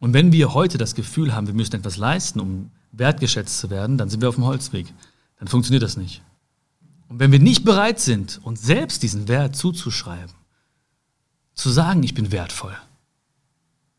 Und 0.00 0.14
wenn 0.14 0.32
wir 0.32 0.54
heute 0.54 0.78
das 0.78 0.94
Gefühl 0.94 1.34
haben, 1.34 1.46
wir 1.46 1.54
müssen 1.54 1.76
etwas 1.76 1.98
leisten, 1.98 2.40
um 2.40 2.70
wertgeschätzt 2.90 3.58
zu 3.58 3.70
werden, 3.70 3.98
dann 3.98 4.08
sind 4.08 4.20
wir 4.20 4.28
auf 4.28 4.34
dem 4.34 4.46
Holzweg. 4.46 4.92
Dann 5.38 5.46
funktioniert 5.46 5.82
das 5.82 5.96
nicht. 5.96 6.22
Und 7.08 7.20
wenn 7.20 7.32
wir 7.32 7.38
nicht 7.38 7.64
bereit 7.64 8.00
sind, 8.00 8.40
uns 8.42 8.62
selbst 8.62 9.02
diesen 9.02 9.28
Wert 9.28 9.54
zuzuschreiben, 9.54 10.34
zu 11.54 11.70
sagen, 11.70 12.02
ich 12.02 12.14
bin 12.14 12.32
wertvoll. 12.32 12.74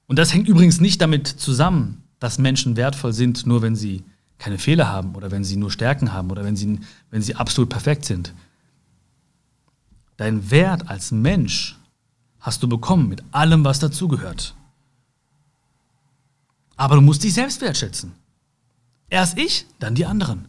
Und 0.08 0.18
das 0.18 0.34
hängt 0.34 0.48
übrigens 0.48 0.82
nicht 0.82 1.02
damit 1.02 1.28
zusammen, 1.28 2.04
dass 2.20 2.40
Menschen 2.40 2.76
wertvoll 2.76 3.14
sind, 3.14 3.46
nur 3.46 3.62
wenn 3.62 3.76
sie 3.76 4.04
keine 4.40 4.58
Fehler 4.58 4.88
haben 4.88 5.16
oder 5.16 5.30
wenn 5.30 5.44
sie 5.44 5.56
nur 5.56 5.72
Stärken 5.72 6.14
haben 6.14 6.32
oder 6.32 6.44
wenn 6.44 6.56
sie, 6.56 6.80
wenn 7.12 7.22
sie 7.22 7.36
absolut 7.36 7.70
perfekt 7.70 8.06
sind. 8.06 8.34
Dein 10.18 10.50
Wert 10.50 10.90
als 10.90 11.12
Mensch 11.12 11.78
hast 12.40 12.64
du 12.64 12.68
bekommen 12.68 13.08
mit 13.08 13.24
allem, 13.32 13.64
was 13.64 13.80
dazugehört. 13.80 14.56
Aber 16.82 16.96
du 16.96 17.02
musst 17.02 17.24
dich 17.24 17.36
selbst 17.36 17.62
wertschätzen. 17.62 18.14
Erst 19.08 19.38
ich, 19.38 19.68
dann 19.78 19.94
die 19.94 20.08
anderen. 20.08 20.48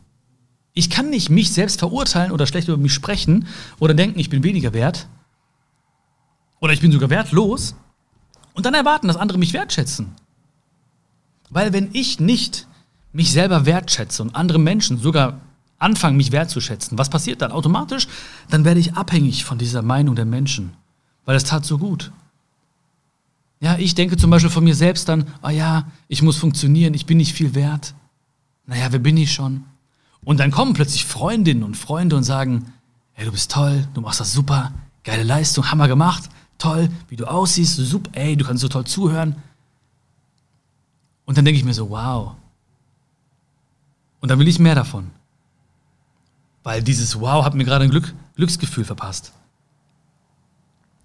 Ich 0.73 0.89
kann 0.89 1.11
nicht 1.11 1.29
mich 1.29 1.53
selbst 1.53 1.79
verurteilen 1.79 2.33
oder 2.33 2.47
schlecht 2.47 2.69
über 2.69 2.79
mich 2.79 2.95
sprechen 2.95 3.47
oder 3.79 3.93
denken, 3.93 4.19
ich 4.19 4.31
bin 4.31 4.43
weniger 4.43 4.73
wert 4.73 5.09
oder 6.59 6.73
ich 6.73 6.81
bin 6.81 6.91
sogar 6.91 7.11
wertlos 7.11 7.75
und 8.55 8.65
dann 8.65 8.73
erwarten, 8.73 9.09
dass 9.09 9.19
andere 9.19 9.37
mich 9.37 9.53
wertschätzen. 9.53 10.15
Weil 11.51 11.75
wenn 11.75 11.91
ich 11.93 12.19
nicht 12.19 12.67
mich 13.13 13.31
selber 13.31 13.67
wertschätze 13.67 14.23
und 14.23 14.35
andere 14.35 14.59
Menschen 14.59 14.97
sogar 14.97 15.39
anfangen, 15.79 16.17
mich 16.17 16.33
wertzuschätzen, 16.33 16.97
was 16.97 17.11
passiert 17.11 17.43
dann 17.43 17.53
automatisch? 17.53 18.09
Dann 18.49 18.65
werde 18.65 18.81
ich 18.81 18.95
abhängig 18.95 19.45
von 19.45 19.59
dieser 19.59 19.83
Meinung 19.83 20.17
der 20.17 20.25
Menschen, 20.25 20.73
weil 21.27 21.37
es 21.37 21.45
tat 21.45 21.67
so 21.67 21.77
gut. 21.77 22.11
Ja, 23.63 23.79
ich 23.79 23.95
denke 23.95 24.17
zum 24.17 24.29
Beispiel 24.29 24.51
von 24.51 24.65
mir 24.65 24.75
selbst 24.75 25.09
dann, 25.09 25.23
ah 25.41 25.47
oh 25.47 25.51
ja, 25.51 25.87
ich 26.09 26.21
muss 26.21 26.37
funktionieren, 26.37 26.95
ich 26.95 27.07
bin 27.07 27.17
nicht 27.17 27.33
viel 27.33 27.55
wert. 27.55 27.95
Naja, 28.67 28.91
wer 28.91 28.99
bin 28.99 29.17
ich 29.17 29.33
schon? 29.33 29.63
Und 30.25 30.41
dann 30.41 30.51
kommen 30.51 30.75
plötzlich 30.75 31.05
Freundinnen 31.05 31.63
und 31.63 31.77
Freunde 31.77 32.17
und 32.17 32.25
sagen, 32.25 32.73
hey, 33.13 33.25
du 33.25 33.31
bist 33.31 33.53
toll, 33.53 33.87
du 33.95 34.01
machst 34.01 34.19
das 34.19 34.33
super, 34.33 34.73
geile 35.05 35.23
Leistung, 35.23 35.71
Hammer 35.71 35.87
gemacht, 35.87 36.29
toll, 36.59 36.91
wie 37.09 37.15
du 37.15 37.25
aussiehst, 37.25 37.77
super, 37.77 38.11
ey, 38.15 38.37
du 38.37 38.45
kannst 38.45 38.63
so 38.63 38.69
toll 38.69 38.85
zuhören. 38.85 39.37
Und 41.25 41.39
dann 41.39 41.45
denke 41.45 41.59
ich 41.59 41.65
mir 41.65 41.73
so, 41.73 41.89
wow. 41.89 42.35
Und 44.19 44.29
dann 44.29 44.41
will 44.41 44.49
ich 44.49 44.59
mehr 44.59 44.75
davon. 44.75 45.13
Weil 46.65 46.83
dieses 46.83 47.21
Wow 47.21 47.45
hat 47.45 47.55
mir 47.55 47.65
gerade 47.65 47.85
ein 47.85 47.91
Glück, 47.91 48.13
Glücksgefühl 48.35 48.85
verpasst. 48.85 49.33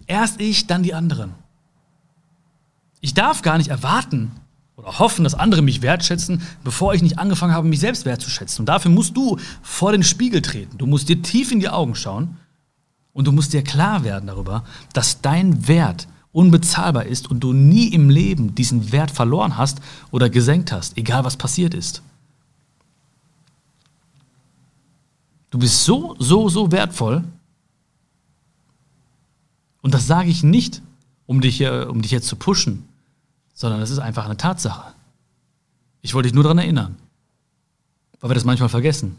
Erst 0.08 0.40
ich, 0.40 0.66
dann 0.66 0.82
die 0.82 0.94
anderen. 0.94 1.34
Ich 3.00 3.14
darf 3.14 3.42
gar 3.42 3.58
nicht 3.58 3.68
erwarten, 3.68 4.32
oder 4.78 5.00
hoffen, 5.00 5.24
dass 5.24 5.34
andere 5.34 5.60
mich 5.60 5.82
wertschätzen, 5.82 6.40
bevor 6.62 6.94
ich 6.94 7.02
nicht 7.02 7.18
angefangen 7.18 7.52
habe, 7.52 7.66
mich 7.66 7.80
selbst 7.80 8.04
wertzuschätzen. 8.04 8.62
Und 8.62 8.66
dafür 8.66 8.92
musst 8.92 9.16
du 9.16 9.36
vor 9.60 9.90
den 9.90 10.04
Spiegel 10.04 10.40
treten. 10.40 10.78
Du 10.78 10.86
musst 10.86 11.08
dir 11.08 11.20
tief 11.20 11.50
in 11.50 11.58
die 11.58 11.68
Augen 11.68 11.96
schauen 11.96 12.36
und 13.12 13.26
du 13.26 13.32
musst 13.32 13.52
dir 13.52 13.62
klar 13.64 14.04
werden 14.04 14.28
darüber, 14.28 14.64
dass 14.92 15.20
dein 15.20 15.66
Wert 15.66 16.06
unbezahlbar 16.30 17.06
ist 17.06 17.28
und 17.28 17.40
du 17.40 17.52
nie 17.52 17.88
im 17.88 18.08
Leben 18.08 18.54
diesen 18.54 18.92
Wert 18.92 19.10
verloren 19.10 19.56
hast 19.56 19.80
oder 20.12 20.30
gesenkt 20.30 20.70
hast, 20.70 20.96
egal 20.96 21.24
was 21.24 21.36
passiert 21.36 21.74
ist. 21.74 22.02
Du 25.50 25.58
bist 25.58 25.84
so, 25.84 26.14
so, 26.20 26.48
so 26.48 26.70
wertvoll. 26.70 27.24
Und 29.82 29.94
das 29.94 30.06
sage 30.06 30.30
ich 30.30 30.44
nicht, 30.44 30.82
um 31.26 31.40
dich, 31.40 31.66
um 31.66 32.00
dich 32.00 32.12
jetzt 32.12 32.28
zu 32.28 32.36
pushen, 32.36 32.87
sondern 33.58 33.80
das 33.80 33.90
ist 33.90 33.98
einfach 33.98 34.24
eine 34.24 34.36
Tatsache. 34.36 34.92
Ich 36.00 36.14
wollte 36.14 36.28
dich 36.28 36.34
nur 36.34 36.44
daran 36.44 36.58
erinnern, 36.58 36.94
weil 38.20 38.30
wir 38.30 38.34
das 38.34 38.44
manchmal 38.44 38.68
vergessen. 38.68 39.16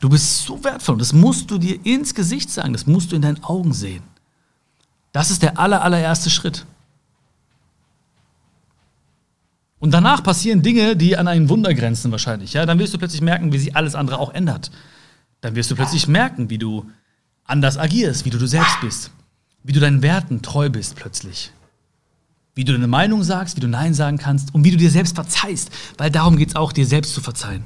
Du 0.00 0.10
bist 0.10 0.44
so 0.44 0.62
wertvoll 0.62 0.96
und 0.96 0.98
das 0.98 1.14
musst 1.14 1.50
du 1.50 1.56
dir 1.56 1.80
ins 1.86 2.14
Gesicht 2.14 2.50
sagen, 2.50 2.74
das 2.74 2.86
musst 2.86 3.10
du 3.10 3.16
in 3.16 3.22
deinen 3.22 3.42
Augen 3.42 3.72
sehen. 3.72 4.02
Das 5.12 5.30
ist 5.30 5.40
der 5.40 5.58
aller, 5.58 5.80
allererste 5.82 6.28
Schritt. 6.28 6.66
Und 9.78 9.92
danach 9.92 10.22
passieren 10.22 10.60
Dinge, 10.60 10.94
die 10.94 11.16
an 11.16 11.26
ein 11.26 11.48
Wunder 11.48 11.72
grenzen 11.72 12.12
wahrscheinlich. 12.12 12.52
Ja, 12.52 12.66
dann 12.66 12.78
wirst 12.78 12.92
du 12.92 12.98
plötzlich 12.98 13.22
merken, 13.22 13.50
wie 13.54 13.58
sich 13.58 13.76
alles 13.76 13.94
andere 13.94 14.18
auch 14.18 14.34
ändert. 14.34 14.70
Dann 15.40 15.54
wirst 15.54 15.70
du 15.70 15.74
plötzlich 15.74 16.06
merken, 16.06 16.50
wie 16.50 16.58
du 16.58 16.90
anders 17.44 17.78
agierst, 17.78 18.26
wie 18.26 18.30
du 18.30 18.38
du 18.38 18.46
selbst 18.46 18.78
bist, 18.82 19.10
wie 19.64 19.72
du 19.72 19.80
deinen 19.80 20.02
Werten 20.02 20.42
treu 20.42 20.68
bist 20.68 20.96
plötzlich. 20.96 21.52
Wie 22.54 22.64
du 22.64 22.72
deine 22.72 22.86
Meinung 22.86 23.22
sagst, 23.22 23.56
wie 23.56 23.60
du 23.60 23.68
Nein 23.68 23.94
sagen 23.94 24.18
kannst 24.18 24.54
und 24.54 24.64
wie 24.64 24.70
du 24.70 24.76
dir 24.76 24.90
selbst 24.90 25.14
verzeihst, 25.14 25.70
weil 25.96 26.10
darum 26.10 26.36
geht 26.36 26.50
es 26.50 26.56
auch, 26.56 26.72
dir 26.72 26.86
selbst 26.86 27.14
zu 27.14 27.20
verzeihen. 27.20 27.64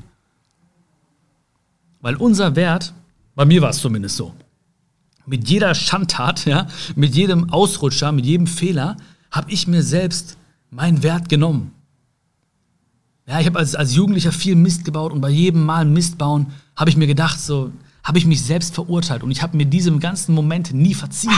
Weil 2.01 2.17
unser 2.17 2.55
Wert, 2.55 2.95
bei 3.35 3.45
mir 3.45 3.63
war 3.63 3.71
es 3.71 3.79
zumindest 3.79 4.17
so, 4.17 4.33
mit 5.27 5.49
jeder 5.49 5.75
Schandtat, 5.75 6.47
ja, 6.47 6.69
mit 6.95 7.15
jedem 7.17 7.51
Ausrutscher, 7.51 8.13
mit 8.13 8.27
jedem 8.27 8.47
Fehler, 8.47 8.97
habe 9.33 9.51
ich 9.51 9.67
mir 9.67 9.83
selbst 9.83 10.37
meinen 10.71 11.03
Wert 11.03 11.29
genommen. 11.29 11.73
Ja, 13.27 13.41
ich 13.41 13.47
habe 13.47 13.59
als, 13.59 13.75
als 13.75 13.95
Jugendlicher 13.95 14.31
viel 14.31 14.55
Mist 14.55 14.85
gebaut 14.85 15.13
und 15.13 15.21
bei 15.21 15.31
jedem 15.31 15.65
Mal 15.65 15.85
Mist 15.85 16.17
bauen 16.17 16.53
habe 16.77 16.91
ich 16.91 16.97
mir 16.97 17.09
gedacht, 17.09 17.41
so 17.41 17.73
habe 18.05 18.19
ich 18.19 18.27
mich 18.27 18.45
selbst 18.45 18.73
verurteilt 18.75 19.25
und 19.25 19.33
ich 19.33 19.43
habe 19.43 19.57
mir 19.57 19.67
diesem 19.67 19.99
ganzen 19.99 20.33
Moment 20.33 20.73
nie 20.73 20.95
verziehen. 20.95 21.33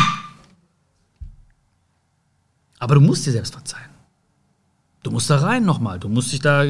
Aber 2.78 2.94
du 2.94 3.00
musst 3.00 3.26
dir 3.26 3.32
selbst 3.32 3.52
verzeihen. 3.52 3.90
Du 5.02 5.10
musst 5.10 5.30
da 5.30 5.38
rein 5.38 5.64
nochmal, 5.64 5.98
du 5.98 6.08
musst 6.08 6.32
dich 6.32 6.40
da 6.40 6.64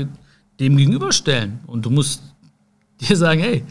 dem 0.61 0.77
gegenüberstellen 0.77 1.61
und 1.67 1.85
du 1.85 1.91
musst 1.91 2.23
dir 3.01 3.17
sagen, 3.17 3.41
hey, 3.41 3.65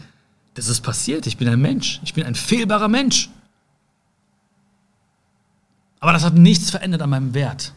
das 0.54 0.68
ist 0.68 0.80
passiert. 0.80 1.26
Ich 1.26 1.36
bin 1.36 1.48
ein 1.48 1.60
Mensch. 1.60 2.00
Ich 2.02 2.14
bin 2.14 2.24
ein 2.24 2.34
fehlbarer 2.34 2.88
Mensch. 2.88 3.30
Aber 6.00 6.12
das 6.12 6.24
hat 6.24 6.34
nichts 6.34 6.70
verändert 6.70 7.02
an 7.02 7.10
meinem 7.10 7.34
Wert. 7.34 7.72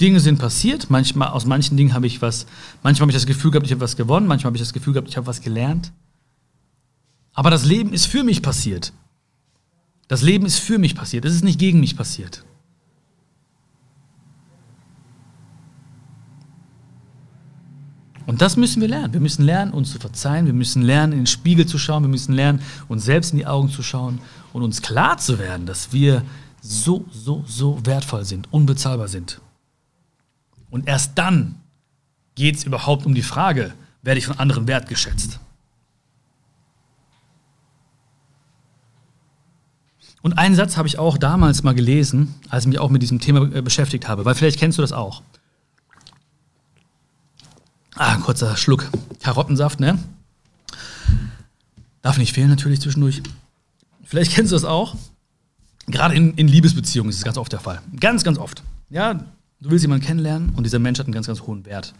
Dinge 0.00 0.18
sind 0.18 0.38
passiert. 0.38 0.90
Manchmal, 0.90 1.28
aus 1.28 1.46
manchen 1.46 1.76
Dingen 1.76 1.94
habe 1.94 2.08
ich 2.08 2.20
was, 2.20 2.46
manchmal 2.82 3.04
habe 3.04 3.12
ich 3.12 3.16
das 3.16 3.26
Gefühl 3.26 3.52
gehabt, 3.52 3.66
ich 3.66 3.72
habe 3.72 3.80
was 3.80 3.96
gewonnen, 3.96 4.26
manchmal 4.26 4.48
habe 4.48 4.56
ich 4.56 4.62
das 4.62 4.72
Gefühl 4.72 4.94
gehabt, 4.94 5.08
ich 5.08 5.16
habe 5.16 5.28
was 5.28 5.40
gelernt. 5.40 5.92
Aber 7.34 7.50
das 7.50 7.64
Leben 7.64 7.92
ist 7.92 8.06
für 8.06 8.24
mich 8.24 8.42
passiert. 8.42 8.92
Das 10.08 10.22
Leben 10.22 10.46
ist 10.46 10.58
für 10.58 10.78
mich 10.78 10.94
passiert. 10.94 11.24
Es 11.24 11.34
ist 11.34 11.44
nicht 11.44 11.58
gegen 11.58 11.80
mich 11.80 11.96
passiert. 11.96 12.44
Und 18.26 18.40
das 18.40 18.56
müssen 18.56 18.80
wir 18.80 18.88
lernen. 18.88 19.12
Wir 19.12 19.20
müssen 19.20 19.44
lernen, 19.44 19.72
uns 19.72 19.92
zu 19.92 19.98
verzeihen. 19.98 20.46
Wir 20.46 20.52
müssen 20.52 20.82
lernen, 20.82 21.12
in 21.12 21.20
den 21.20 21.26
Spiegel 21.26 21.66
zu 21.66 21.78
schauen. 21.78 22.02
Wir 22.04 22.08
müssen 22.08 22.34
lernen, 22.34 22.62
uns 22.88 23.04
selbst 23.04 23.32
in 23.32 23.38
die 23.38 23.46
Augen 23.46 23.68
zu 23.68 23.82
schauen 23.82 24.20
und 24.52 24.62
uns 24.62 24.80
klar 24.80 25.18
zu 25.18 25.38
werden, 25.38 25.66
dass 25.66 25.92
wir 25.92 26.22
so, 26.60 27.04
so, 27.10 27.44
so 27.46 27.84
wertvoll 27.84 28.24
sind, 28.24 28.52
unbezahlbar 28.52 29.08
sind. 29.08 29.40
Und 30.70 30.86
erst 30.86 31.18
dann 31.18 31.56
geht 32.34 32.56
es 32.56 32.64
überhaupt 32.64 33.04
um 33.04 33.14
die 33.14 33.22
Frage, 33.22 33.74
werde 34.02 34.18
ich 34.18 34.26
von 34.26 34.38
anderen 34.38 34.66
wertgeschätzt? 34.66 35.40
Und 40.22 40.38
einen 40.38 40.54
Satz 40.54 40.76
habe 40.76 40.88
ich 40.88 40.98
auch 40.98 41.18
damals 41.18 41.62
mal 41.64 41.74
gelesen, 41.74 42.34
als 42.48 42.64
ich 42.64 42.68
mich 42.68 42.78
auch 42.78 42.90
mit 42.90 43.02
diesem 43.02 43.18
Thema 43.18 43.46
beschäftigt 43.62 44.08
habe, 44.08 44.24
weil 44.24 44.34
vielleicht 44.34 44.58
kennst 44.58 44.78
du 44.78 44.82
das 44.82 44.92
auch. 44.92 45.22
Ah, 47.94 48.14
ein 48.14 48.20
kurzer 48.20 48.56
Schluck 48.56 48.88
Karottensaft, 49.20 49.80
ne? 49.80 49.98
Darf 52.00 52.18
nicht 52.18 52.32
fehlen 52.32 52.48
natürlich 52.48 52.80
zwischendurch. 52.80 53.22
Vielleicht 54.04 54.32
kennst 54.32 54.52
du 54.52 54.56
das 54.56 54.64
auch. 54.64 54.96
Gerade 55.86 56.14
in, 56.14 56.34
in 56.34 56.48
Liebesbeziehungen 56.48 57.10
ist 57.10 57.16
es 57.16 57.24
ganz 57.24 57.36
oft 57.36 57.52
der 57.52 57.60
Fall. 57.60 57.80
Ganz, 57.98 58.24
ganz 58.24 58.38
oft. 58.38 58.62
Ja, 58.90 59.14
du 59.14 59.70
willst 59.70 59.82
jemanden 59.82 60.06
kennenlernen 60.06 60.50
und 60.54 60.64
dieser 60.64 60.78
Mensch 60.78 60.98
hat 60.98 61.06
einen 61.06 61.14
ganz, 61.14 61.26
ganz 61.26 61.42
hohen 61.42 61.64
Wert. 61.64 61.94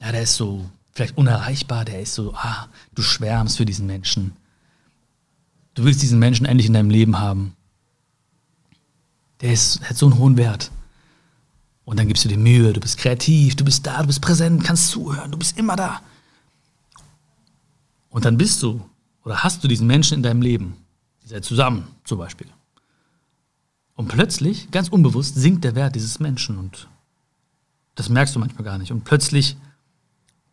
Ja, 0.00 0.12
der 0.12 0.22
ist 0.22 0.34
so 0.34 0.68
vielleicht 0.92 1.16
unerreichbar, 1.16 1.84
der 1.84 2.00
ist 2.00 2.14
so, 2.14 2.34
ah, 2.34 2.68
du 2.94 3.02
schwärmst 3.02 3.56
für 3.56 3.66
diesen 3.66 3.86
Menschen. 3.86 4.32
Du 5.74 5.84
willst 5.84 6.02
diesen 6.02 6.18
Menschen 6.18 6.46
endlich 6.46 6.66
in 6.66 6.72
deinem 6.72 6.90
Leben 6.90 7.20
haben. 7.20 7.54
Der 9.40 9.52
ist, 9.52 9.80
hat 9.88 9.96
so 9.96 10.06
einen 10.06 10.18
hohen 10.18 10.36
Wert. 10.36 10.70
Und 11.84 11.98
dann 11.98 12.08
gibst 12.08 12.24
du 12.24 12.28
dir 12.28 12.38
Mühe, 12.38 12.72
du 12.72 12.80
bist 12.80 12.98
kreativ, 12.98 13.56
du 13.56 13.64
bist 13.64 13.86
da, 13.86 14.02
du 14.02 14.08
bist 14.08 14.20
präsent, 14.20 14.62
kannst 14.64 14.88
zuhören, 14.88 15.30
du 15.30 15.38
bist 15.38 15.58
immer 15.58 15.76
da. 15.76 16.02
Und 18.10 18.24
dann 18.24 18.36
bist 18.36 18.62
du 18.62 18.84
oder 19.24 19.42
hast 19.42 19.62
du 19.62 19.68
diesen 19.68 19.86
Menschen 19.86 20.14
in 20.14 20.22
deinem 20.22 20.42
Leben. 20.42 20.76
Ihr 21.22 21.28
seid 21.28 21.44
zusammen 21.44 21.86
zum 22.04 22.18
Beispiel. 22.18 22.48
Und 23.94 24.08
plötzlich, 24.08 24.70
ganz 24.70 24.88
unbewusst, 24.88 25.34
sinkt 25.34 25.64
der 25.64 25.74
Wert 25.74 25.94
dieses 25.94 26.20
Menschen 26.20 26.56
und 26.56 26.88
das 27.94 28.08
merkst 28.08 28.34
du 28.34 28.38
manchmal 28.38 28.64
gar 28.64 28.78
nicht. 28.78 28.92
Und 28.92 29.04
plötzlich, 29.04 29.56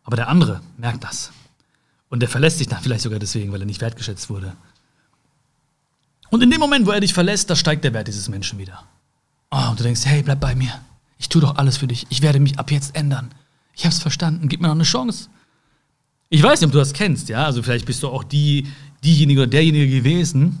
aber 0.02 0.16
der 0.16 0.28
andere 0.28 0.62
merkt 0.78 1.04
das. 1.04 1.30
Und 2.08 2.20
der 2.20 2.28
verlässt 2.28 2.60
dich 2.60 2.66
dann 2.66 2.82
vielleicht 2.82 3.02
sogar 3.02 3.18
deswegen, 3.18 3.52
weil 3.52 3.60
er 3.60 3.66
nicht 3.66 3.80
wertgeschätzt 3.80 4.30
wurde. 4.30 4.56
Und 6.30 6.42
in 6.42 6.50
dem 6.50 6.60
Moment, 6.60 6.86
wo 6.86 6.90
er 6.90 7.00
dich 7.00 7.14
verlässt, 7.14 7.50
da 7.50 7.56
steigt 7.56 7.84
der 7.84 7.92
Wert 7.92 8.08
dieses 8.08 8.28
Menschen 8.28 8.58
wieder. 8.58 8.82
Oh, 9.50 9.70
und 9.70 9.78
du 9.78 9.84
denkst, 9.84 10.04
hey, 10.04 10.22
bleib 10.22 10.40
bei 10.40 10.54
mir. 10.54 10.72
Ich 11.18 11.28
tue 11.28 11.40
doch 11.40 11.56
alles 11.56 11.76
für 11.76 11.86
dich. 11.86 12.06
Ich 12.10 12.22
werde 12.22 12.40
mich 12.40 12.58
ab 12.58 12.70
jetzt 12.70 12.94
ändern. 12.96 13.30
Ich 13.74 13.84
habe 13.84 13.94
es 13.94 14.00
verstanden. 14.00 14.48
Gib 14.48 14.60
mir 14.60 14.68
noch 14.68 14.74
eine 14.74 14.84
Chance. 14.84 15.28
Ich 16.28 16.42
weiß 16.42 16.60
nicht, 16.60 16.66
ob 16.66 16.72
du 16.72 16.78
das 16.78 16.92
kennst, 16.92 17.28
ja. 17.28 17.44
Also 17.44 17.62
vielleicht 17.62 17.86
bist 17.86 18.02
du 18.02 18.08
auch 18.08 18.24
die, 18.24 18.66
diejenige 19.04 19.42
oder 19.42 19.50
derjenige 19.50 19.88
gewesen, 19.88 20.60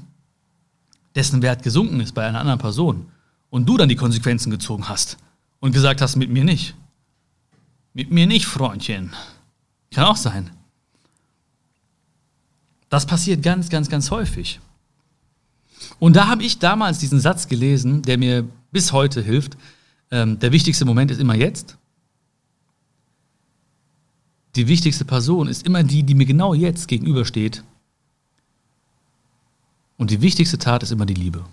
dessen 1.14 1.42
Wert 1.42 1.62
gesunken 1.62 2.00
ist 2.00 2.12
bei 2.12 2.26
einer 2.26 2.40
anderen 2.40 2.60
Person 2.60 3.06
und 3.50 3.66
du 3.66 3.76
dann 3.76 3.88
die 3.88 3.96
Konsequenzen 3.96 4.50
gezogen 4.50 4.88
hast 4.88 5.16
und 5.60 5.72
gesagt 5.72 6.00
hast, 6.00 6.16
mit 6.16 6.30
mir 6.30 6.44
nicht. 6.44 6.74
Mit 7.94 8.10
mir 8.10 8.26
nicht, 8.26 8.46
Freundchen. 8.46 9.12
Kann 9.90 10.04
auch 10.04 10.16
sein. 10.16 10.50
Das 12.88 13.06
passiert 13.06 13.42
ganz, 13.42 13.68
ganz, 13.68 13.88
ganz 13.88 14.10
häufig. 14.10 14.60
Und 15.98 16.16
da 16.16 16.28
habe 16.28 16.42
ich 16.42 16.58
damals 16.58 16.98
diesen 16.98 17.20
Satz 17.20 17.48
gelesen, 17.48 18.02
der 18.02 18.18
mir 18.18 18.48
bis 18.70 18.92
heute 18.92 19.22
hilft. 19.22 19.56
Ähm, 20.10 20.38
der 20.38 20.52
wichtigste 20.52 20.84
Moment 20.84 21.10
ist 21.10 21.20
immer 21.20 21.34
jetzt. 21.34 21.76
Die 24.54 24.68
wichtigste 24.68 25.04
Person 25.04 25.48
ist 25.48 25.66
immer 25.66 25.82
die, 25.82 26.02
die 26.02 26.14
mir 26.14 26.26
genau 26.26 26.54
jetzt 26.54 26.88
gegenübersteht. 26.88 27.62
Und 29.98 30.10
die 30.10 30.20
wichtigste 30.20 30.58
Tat 30.58 30.82
ist 30.82 30.92
immer 30.92 31.06
die 31.06 31.14
Liebe. 31.14 31.44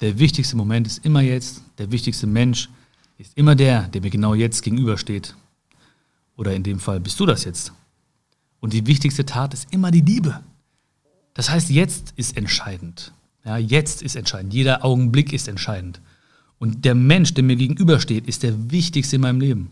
Der 0.00 0.18
wichtigste 0.18 0.56
Moment 0.56 0.86
ist 0.86 1.04
immer 1.04 1.20
jetzt. 1.20 1.62
Der 1.78 1.90
wichtigste 1.92 2.26
Mensch 2.26 2.68
ist 3.18 3.36
immer 3.36 3.54
der, 3.54 3.88
der 3.88 4.00
mir 4.00 4.10
genau 4.10 4.34
jetzt 4.34 4.62
gegenübersteht. 4.62 5.36
Oder 6.36 6.54
in 6.54 6.62
dem 6.62 6.80
Fall 6.80 6.98
bist 6.98 7.20
du 7.20 7.26
das 7.26 7.44
jetzt. 7.44 7.72
Und 8.62 8.72
die 8.72 8.86
wichtigste 8.86 9.26
Tat 9.26 9.54
ist 9.54 9.66
immer 9.72 9.90
die 9.90 10.02
Liebe. 10.02 10.40
Das 11.34 11.50
heißt, 11.50 11.68
jetzt 11.68 12.12
ist 12.14 12.36
entscheidend. 12.36 13.12
Ja, 13.44 13.56
jetzt 13.58 14.02
ist 14.02 14.14
entscheidend. 14.14 14.54
Jeder 14.54 14.84
Augenblick 14.84 15.32
ist 15.32 15.48
entscheidend. 15.48 16.00
Und 16.60 16.84
der 16.84 16.94
Mensch, 16.94 17.34
der 17.34 17.42
mir 17.42 17.56
gegenübersteht, 17.56 18.28
ist 18.28 18.44
der 18.44 18.70
wichtigste 18.70 19.16
in 19.16 19.22
meinem 19.22 19.40
Leben. 19.40 19.70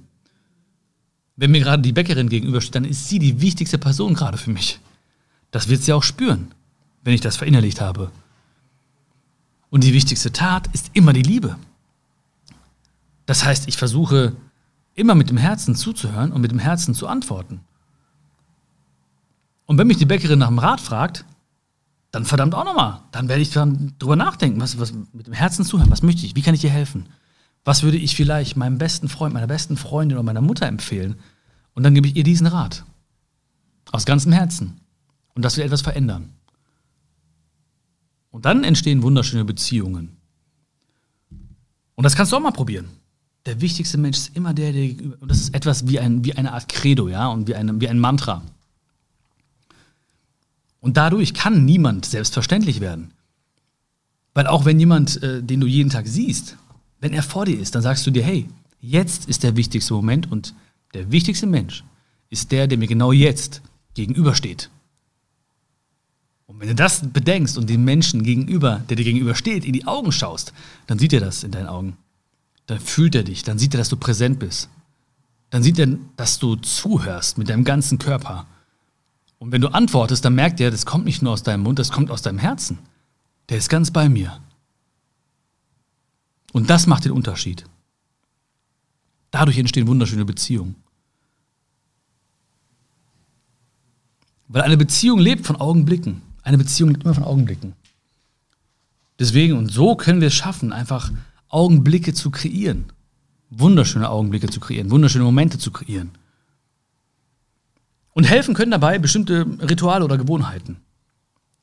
Wenn 1.36 1.52
mir 1.52 1.60
gerade 1.60 1.84
die 1.84 1.92
Bäckerin 1.92 2.28
gegenübersteht, 2.28 2.74
dann 2.74 2.84
ist 2.84 3.08
sie 3.08 3.20
die 3.20 3.40
wichtigste 3.40 3.78
Person 3.78 4.14
gerade 4.14 4.38
für 4.38 4.50
mich. 4.50 4.80
Das 5.52 5.68
wird 5.68 5.84
sie 5.84 5.92
auch 5.92 6.02
spüren, 6.02 6.52
wenn 7.04 7.14
ich 7.14 7.20
das 7.20 7.36
verinnerlicht 7.36 7.80
habe. 7.80 8.10
Und 9.70 9.84
die 9.84 9.94
wichtigste 9.94 10.32
Tat 10.32 10.66
ist 10.74 10.90
immer 10.94 11.12
die 11.12 11.22
Liebe. 11.22 11.56
Das 13.24 13.44
heißt, 13.44 13.68
ich 13.68 13.76
versuche 13.76 14.34
immer 14.96 15.14
mit 15.14 15.30
dem 15.30 15.36
Herzen 15.36 15.76
zuzuhören 15.76 16.32
und 16.32 16.40
mit 16.40 16.50
dem 16.50 16.58
Herzen 16.58 16.92
zu 16.92 17.06
antworten. 17.06 17.60
Und 19.70 19.78
wenn 19.78 19.86
mich 19.86 19.98
die 19.98 20.04
Bäckerin 20.04 20.40
nach 20.40 20.48
dem 20.48 20.58
Rat 20.58 20.80
fragt, 20.80 21.24
dann 22.10 22.24
verdammt 22.24 22.56
auch 22.56 22.64
nochmal. 22.64 23.02
Dann 23.12 23.28
werde 23.28 23.40
ich 23.40 23.52
dann 23.52 23.94
drüber 24.00 24.16
nachdenken, 24.16 24.60
was, 24.60 24.80
was 24.80 24.92
mit 25.12 25.28
dem 25.28 25.32
Herzen 25.32 25.64
zuhören, 25.64 25.92
was 25.92 26.02
möchte 26.02 26.26
ich, 26.26 26.34
wie 26.34 26.42
kann 26.42 26.56
ich 26.56 26.60
dir 26.60 26.70
helfen? 26.70 27.06
Was 27.64 27.84
würde 27.84 27.96
ich 27.96 28.16
vielleicht 28.16 28.56
meinem 28.56 28.78
besten 28.78 29.08
Freund, 29.08 29.32
meiner 29.32 29.46
besten 29.46 29.76
Freundin 29.76 30.18
oder 30.18 30.24
meiner 30.24 30.40
Mutter 30.40 30.66
empfehlen? 30.66 31.20
Und 31.74 31.84
dann 31.84 31.94
gebe 31.94 32.08
ich 32.08 32.16
ihr 32.16 32.24
diesen 32.24 32.48
Rat. 32.48 32.84
Aus 33.92 34.06
ganzem 34.06 34.32
Herzen. 34.32 34.80
Und 35.34 35.44
das 35.44 35.56
wird 35.56 35.66
etwas 35.66 35.82
verändern. 35.82 36.32
Und 38.32 38.46
dann 38.46 38.64
entstehen 38.64 39.04
wunderschöne 39.04 39.44
Beziehungen. 39.44 40.16
Und 41.94 42.02
das 42.02 42.16
kannst 42.16 42.32
du 42.32 42.36
auch 42.36 42.40
mal 42.40 42.50
probieren. 42.50 42.88
Der 43.46 43.60
wichtigste 43.60 43.98
Mensch 43.98 44.18
ist 44.18 44.36
immer 44.36 44.52
der, 44.52 44.72
der 44.72 44.82
gegenüber. 44.88 45.16
Und 45.20 45.30
das 45.30 45.38
ist 45.38 45.54
etwas 45.54 45.86
wie, 45.86 46.00
ein, 46.00 46.24
wie 46.24 46.34
eine 46.34 46.54
Art 46.54 46.68
Credo, 46.68 47.08
ja, 47.08 47.28
und 47.28 47.46
wie, 47.46 47.54
eine, 47.54 47.80
wie 47.80 47.88
ein 47.88 48.00
Mantra. 48.00 48.42
Und 50.80 50.96
dadurch 50.96 51.34
kann 51.34 51.64
niemand 51.64 52.06
selbstverständlich 52.06 52.80
werden. 52.80 53.12
Weil 54.34 54.46
auch 54.46 54.64
wenn 54.64 54.80
jemand, 54.80 55.22
äh, 55.22 55.42
den 55.42 55.60
du 55.60 55.66
jeden 55.66 55.90
Tag 55.90 56.06
siehst, 56.06 56.56
wenn 57.00 57.12
er 57.12 57.22
vor 57.22 57.46
dir 57.46 57.58
ist, 57.58 57.74
dann 57.74 57.82
sagst 57.82 58.06
du 58.06 58.10
dir, 58.10 58.22
hey, 58.22 58.48
jetzt 58.80 59.28
ist 59.28 59.42
der 59.42 59.56
wichtigste 59.56 59.94
Moment 59.94 60.30
und 60.30 60.54
der 60.94 61.10
wichtigste 61.12 61.46
Mensch 61.46 61.84
ist 62.30 62.52
der, 62.52 62.66
der 62.66 62.78
mir 62.78 62.86
genau 62.86 63.12
jetzt 63.12 63.62
gegenübersteht. 63.94 64.70
Und 66.46 66.60
wenn 66.60 66.68
du 66.68 66.74
das 66.74 67.02
bedenkst 67.12 67.58
und 67.58 67.70
dem 67.70 67.84
Menschen 67.84 68.22
gegenüber, 68.22 68.82
der 68.88 68.96
dir 68.96 69.04
gegenüber 69.04 69.34
steht, 69.34 69.64
in 69.64 69.72
die 69.72 69.86
Augen 69.86 70.12
schaust, 70.12 70.52
dann 70.86 70.98
sieht 70.98 71.12
er 71.12 71.20
das 71.20 71.44
in 71.44 71.52
deinen 71.52 71.68
Augen. 71.68 71.96
Dann 72.66 72.80
fühlt 72.80 73.14
er 73.14 73.22
dich, 73.22 73.42
dann 73.42 73.58
sieht 73.58 73.74
er, 73.74 73.78
dass 73.78 73.88
du 73.88 73.96
präsent 73.96 74.38
bist. 74.38 74.68
Dann 75.50 75.62
sieht 75.62 75.78
er, 75.78 75.88
dass 76.16 76.38
du 76.38 76.56
zuhörst 76.56 77.38
mit 77.38 77.48
deinem 77.48 77.64
ganzen 77.64 77.98
Körper. 77.98 78.46
Und 79.40 79.52
wenn 79.52 79.62
du 79.62 79.68
antwortest, 79.68 80.24
dann 80.24 80.34
merkt 80.34 80.60
er, 80.60 80.70
das 80.70 80.84
kommt 80.84 81.06
nicht 81.06 81.22
nur 81.22 81.32
aus 81.32 81.42
deinem 81.42 81.62
Mund, 81.62 81.78
das 81.78 81.90
kommt 81.90 82.10
aus 82.10 82.20
deinem 82.20 82.38
Herzen. 82.38 82.78
Der 83.48 83.56
ist 83.56 83.70
ganz 83.70 83.90
bei 83.90 84.08
mir. 84.08 84.38
Und 86.52 86.68
das 86.68 86.86
macht 86.86 87.06
den 87.06 87.12
Unterschied. 87.12 87.64
Dadurch 89.30 89.56
entstehen 89.56 89.86
wunderschöne 89.88 90.26
Beziehungen. 90.26 90.76
Weil 94.46 94.62
eine 94.62 94.76
Beziehung 94.76 95.18
lebt 95.18 95.46
von 95.46 95.56
Augenblicken. 95.56 96.20
Eine 96.42 96.58
Beziehung 96.58 96.90
lebt 96.90 97.04
immer 97.04 97.14
von 97.14 97.24
Augenblicken. 97.24 97.72
Deswegen, 99.18 99.56
und 99.56 99.70
so 99.72 99.96
können 99.96 100.20
wir 100.20 100.28
es 100.28 100.34
schaffen, 100.34 100.72
einfach 100.72 101.10
Augenblicke 101.48 102.12
zu 102.12 102.30
kreieren. 102.30 102.92
Wunderschöne 103.48 104.10
Augenblicke 104.10 104.50
zu 104.50 104.60
kreieren, 104.60 104.90
wunderschöne 104.90 105.24
Momente 105.24 105.58
zu 105.58 105.70
kreieren. 105.70 106.10
Und 108.20 108.24
helfen 108.24 108.52
können 108.52 108.70
dabei 108.70 108.98
bestimmte 108.98 109.46
Rituale 109.62 110.04
oder 110.04 110.18
Gewohnheiten. 110.18 110.76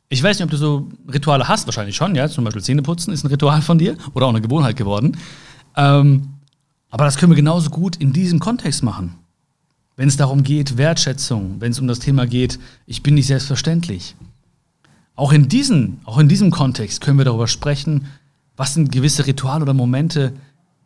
Ich 0.10 0.24
weiß 0.24 0.39
nicht, 0.39 0.43
ob 0.43 0.50
du 0.50 0.58
so 0.58 0.89
Rituale 1.08 1.48
hast, 1.48 1.67
wahrscheinlich 1.67 1.96
schon, 1.96 2.15
ja. 2.15 2.28
Zum 2.30 2.46
Beispiel 2.46 2.63
Zähneputzen 2.63 3.13
ist 3.13 3.24
ein 3.24 3.28
Ritual 3.28 3.62
von 3.62 3.78
dir 3.78 3.96
oder 4.15 4.26
auch 4.26 4.32
eine 4.32 4.41
Gewohnheit 4.41 4.76
geworden. 4.76 5.17
Ähm, 5.76 6.30
aber 6.89 7.06
das 7.06 7.17
können 7.17 7.32
wir 7.32 7.36
genauso 7.36 7.70
gut 7.70 7.98
in 7.98 8.12
diesem 8.12 8.39
Kontext 8.39 8.82
machen. 8.82 9.13
Wenn 9.98 10.08
es 10.08 10.17
darum 10.17 10.41
geht, 10.41 10.78
Wertschätzung, 10.78 11.58
wenn 11.60 11.74
es 11.74 11.80
um 11.80 11.86
das 11.86 12.00
Thema 12.00 12.26
geht, 12.26 12.58
ich 12.88 13.04
bin 13.04 13.13
nicht 13.13 13.28
selbstverständlich. 13.28 14.15
Auch 15.13 15.34
in, 15.34 15.50
diesen, 15.50 16.02
auch 16.06 16.17
in 16.17 16.28
diesem 16.28 16.50
Kontext 16.50 17.02
können 17.02 17.20
wir 17.20 17.26
darüber 17.26 17.48
sprechen, 17.48 18.08
was 18.56 18.74
sind 18.74 18.91
gewisse 18.91 19.28
Rituale 19.28 19.62
oder 19.62 19.76
Momente, 19.76 20.34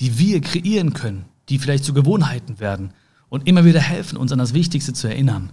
die 0.01 0.19
wir 0.19 0.41
kreieren 0.41 0.91
können, 0.91 1.23
die 1.47 1.59
vielleicht 1.59 1.85
zu 1.85 1.93
Gewohnheiten 1.93 2.59
werden 2.59 2.89
und 3.29 3.47
immer 3.47 3.63
wieder 3.63 3.79
helfen, 3.79 4.17
uns 4.17 4.33
an 4.33 4.39
das 4.39 4.53
Wichtigste 4.53 4.91
zu 4.91 5.07
erinnern. 5.07 5.51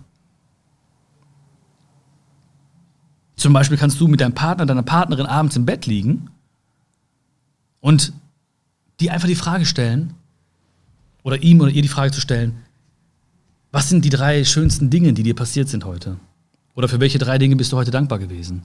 Zum 3.38 3.52
Beispiel 3.52 3.78
kannst 3.78 4.00
du 4.00 4.08
mit 4.08 4.20
deinem 4.20 4.34
Partner, 4.34 4.66
deiner 4.66 4.82
Partnerin 4.82 5.24
abends 5.24 5.54
im 5.54 5.64
Bett 5.64 5.86
liegen 5.86 6.28
und 7.80 8.12
die 8.98 9.10
einfach 9.10 9.28
die 9.28 9.36
Frage 9.36 9.64
stellen, 9.64 10.14
oder 11.22 11.42
ihm 11.42 11.60
oder 11.60 11.70
ihr 11.70 11.82
die 11.82 11.88
Frage 11.88 12.10
zu 12.10 12.20
stellen, 12.20 12.56
was 13.70 13.88
sind 13.88 14.04
die 14.04 14.10
drei 14.10 14.44
schönsten 14.44 14.90
Dinge, 14.90 15.12
die 15.12 15.22
dir 15.22 15.36
passiert 15.36 15.68
sind 15.68 15.84
heute? 15.84 16.18
Oder 16.74 16.88
für 16.88 17.00
welche 17.00 17.18
drei 17.18 17.38
Dinge 17.38 17.54
bist 17.54 17.70
du 17.70 17.76
heute 17.76 17.90
dankbar 17.90 18.18
gewesen? 18.18 18.62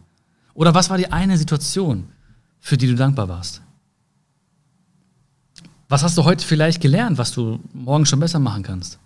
Oder 0.56 0.74
was 0.74 0.90
war 0.90 0.98
die 0.98 1.12
eine 1.12 1.38
Situation, 1.38 2.10
für 2.60 2.78
die 2.78 2.88
du 2.88 2.96
dankbar 2.96 3.28
warst? 3.28 3.62
Was 5.88 6.02
hast 6.02 6.18
du 6.18 6.24
heute 6.24 6.46
vielleicht 6.46 6.82
gelernt, 6.82 7.20
was 7.20 7.32
du 7.32 7.60
morgen 7.74 8.08
schon 8.08 8.20
besser 8.20 8.40
machen 8.40 8.64
kannst? 8.64 8.98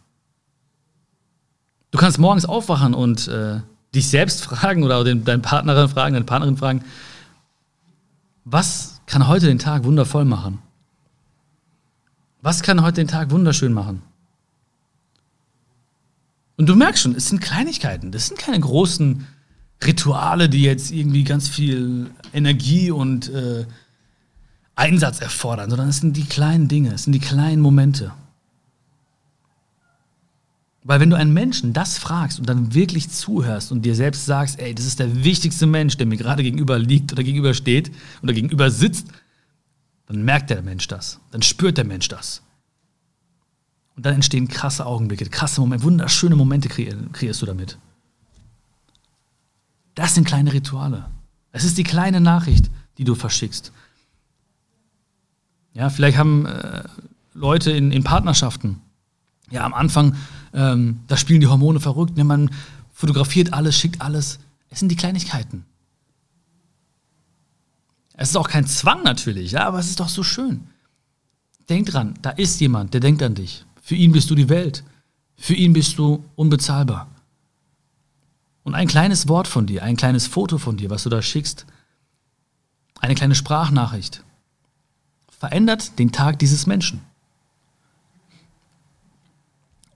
Du 1.91 1.97
kannst 1.97 2.19
morgens 2.19 2.45
aufwachen 2.45 2.93
und 2.93 3.27
äh, 3.27 3.60
dich 3.98 4.08
selbst 4.08 4.44
fragen 4.46 4.84
oder 4.84 5.04
den, 5.04 5.26
deine 5.26 5.42
Partnerin 5.42 5.90
fragen, 5.90 6.14
deine 6.14 6.26
Partnerin 6.26 6.58
fragen, 6.58 6.84
was 8.46 9.02
kann 9.06 9.28
heute 9.28 9.48
den 9.48 9.60
Tag 9.60 9.84
wundervoll 9.84 10.26
machen? 10.26 10.60
Was 12.42 12.62
kann 12.62 12.82
heute 12.82 13.02
den 13.02 13.08
Tag 13.08 13.32
wunderschön 13.32 13.74
machen? 13.74 14.02
Und 16.56 16.68
du 16.68 16.76
merkst 16.76 17.04
schon, 17.04 17.16
es 17.16 17.28
sind 17.28 17.42
Kleinigkeiten, 17.42 18.12
das 18.12 18.28
sind 18.28 18.40
keine 18.40 18.60
großen 18.60 19.28
Rituale, 19.84 20.50
die 20.50 20.64
jetzt 20.64 20.92
irgendwie 20.92 21.24
ganz 21.24 21.48
viel 21.48 22.10
Energie 22.34 22.90
und 22.90 23.30
äh, 23.30 23.66
Einsatz 24.76 25.22
erfordern, 25.22 25.70
sondern 25.70 25.90
es 25.90 25.98
sind 25.98 26.18
die 26.18 26.26
kleinen 26.26 26.68
Dinge, 26.68 26.94
es 26.94 27.04
sind 27.04 27.14
die 27.14 27.20
kleinen 27.20 27.62
Momente. 27.62 28.12
Weil 30.88 31.02
wenn 31.02 31.10
du 31.10 31.17
einen 31.17 31.34
Menschen 31.34 31.73
das 31.73 31.97
fragst 31.97 32.39
und 32.39 32.47
dann 32.47 32.73
wirklich 32.73 33.10
zuhörst 33.10 33.73
und 33.73 33.82
dir 33.82 33.93
selbst 33.93 34.26
sagst, 34.26 34.58
ey, 34.58 34.73
das 34.73 34.86
ist 34.86 35.00
der 35.00 35.26
wichtigste 35.26 35.65
Mensch, 35.65 35.97
der 35.97 36.08
mir 36.08 36.15
gerade 36.15 36.43
gegenüber 36.43 36.80
liegt 36.80 37.12
oder 37.12 37.23
gegenüber 37.23 37.54
steht 37.54 37.91
oder 38.23 38.32
gegenüber 38.32 38.71
sitzt, 38.71 39.08
dann 40.06 40.23
merkt 40.23 40.50
der 40.50 40.62
Mensch 40.62 40.88
das, 40.88 41.19
dann 41.32 41.41
spürt 41.41 41.78
der 41.78 41.84
Mensch 41.84 42.08
das. 42.08 42.41
Und 43.97 44.06
dann 44.06 44.13
entstehen 44.13 44.47
krasse 44.47 44.86
Augenblicke, 44.86 45.26
krasse 45.26 45.60
Momente, 45.60 45.84
wunderschöne 45.84 46.38
Momente 46.38 46.69
kreierst 46.69 47.41
du 47.41 47.45
damit. 47.45 47.78
Das 49.93 50.15
sind 50.15 50.26
kleine 50.26 50.54
Rituale. 50.54 51.10
Es 51.52 51.65
ist 51.65 51.78
die 51.78 51.84
kleine 51.84 52.21
Nachricht, 52.21 52.71
die 52.97 53.04
du 53.04 53.13
verschickst. 53.13 53.73
Ja, 55.73 55.89
vielleicht 55.89 56.17
haben 56.17 56.45
äh, 56.45 56.84
Leute 57.34 57.71
in, 57.71 57.91
in 57.91 58.06
Partnerschaften 58.06 58.80
ja, 59.50 59.65
am 59.65 59.73
Anfang, 59.73 60.15
ähm, 60.54 61.00
da 61.08 61.18
spielen 61.18 61.42
die 61.42 61.48
Hormone 61.48 61.80
verrückt, 61.80 62.18
ne? 62.18 62.24
man 62.24 62.50
fotografiert 62.94 63.54
alles, 63.54 63.78
schickt 63.78 64.02
alles. 64.02 64.40
Es 64.70 64.80
sind 64.80 64.90
die 64.90 64.96
Kleinigkeiten. 64.96 65.66
Es 68.14 68.30
ist 68.30 68.36
auch 68.36 68.50
kein 68.50 68.66
Zwang 68.66 69.04
natürlich, 69.04 69.52
ja, 69.52 69.68
aber 69.68 69.80
es 69.80 69.88
ist 69.88 70.00
doch 70.00 70.10
so 70.10 70.24
schön. 70.24 70.68
Denk 71.70 71.88
dran, 71.88 72.16
da 72.22 72.32
ist 72.32 72.60
jemand, 72.60 72.94
der 72.94 73.02
denkt 73.02 73.22
an 73.22 73.36
dich. 73.36 73.66
Für 73.82 73.96
ihn 73.96 74.12
bist 74.12 74.30
du 74.30 74.36
die 74.36 74.50
Welt. 74.50 74.84
Für 75.38 75.54
ihn 75.54 75.74
bist 75.74 75.98
du 76.00 76.26
unbezahlbar. 76.36 77.08
Und 78.64 78.74
ein 78.74 78.88
kleines 78.88 79.28
Wort 79.28 79.48
von 79.48 79.66
dir, 79.66 79.84
ein 79.84 79.96
kleines 79.96 80.28
Foto 80.28 80.58
von 80.58 80.78
dir, 80.78 80.90
was 80.90 81.04
du 81.04 81.10
da 81.10 81.22
schickst, 81.22 81.66
eine 83.00 83.16
kleine 83.16 83.36
Sprachnachricht, 83.36 84.24
verändert 85.30 86.00
den 86.00 86.12
Tag 86.12 86.40
dieses 86.40 86.66
Menschen. 86.66 87.02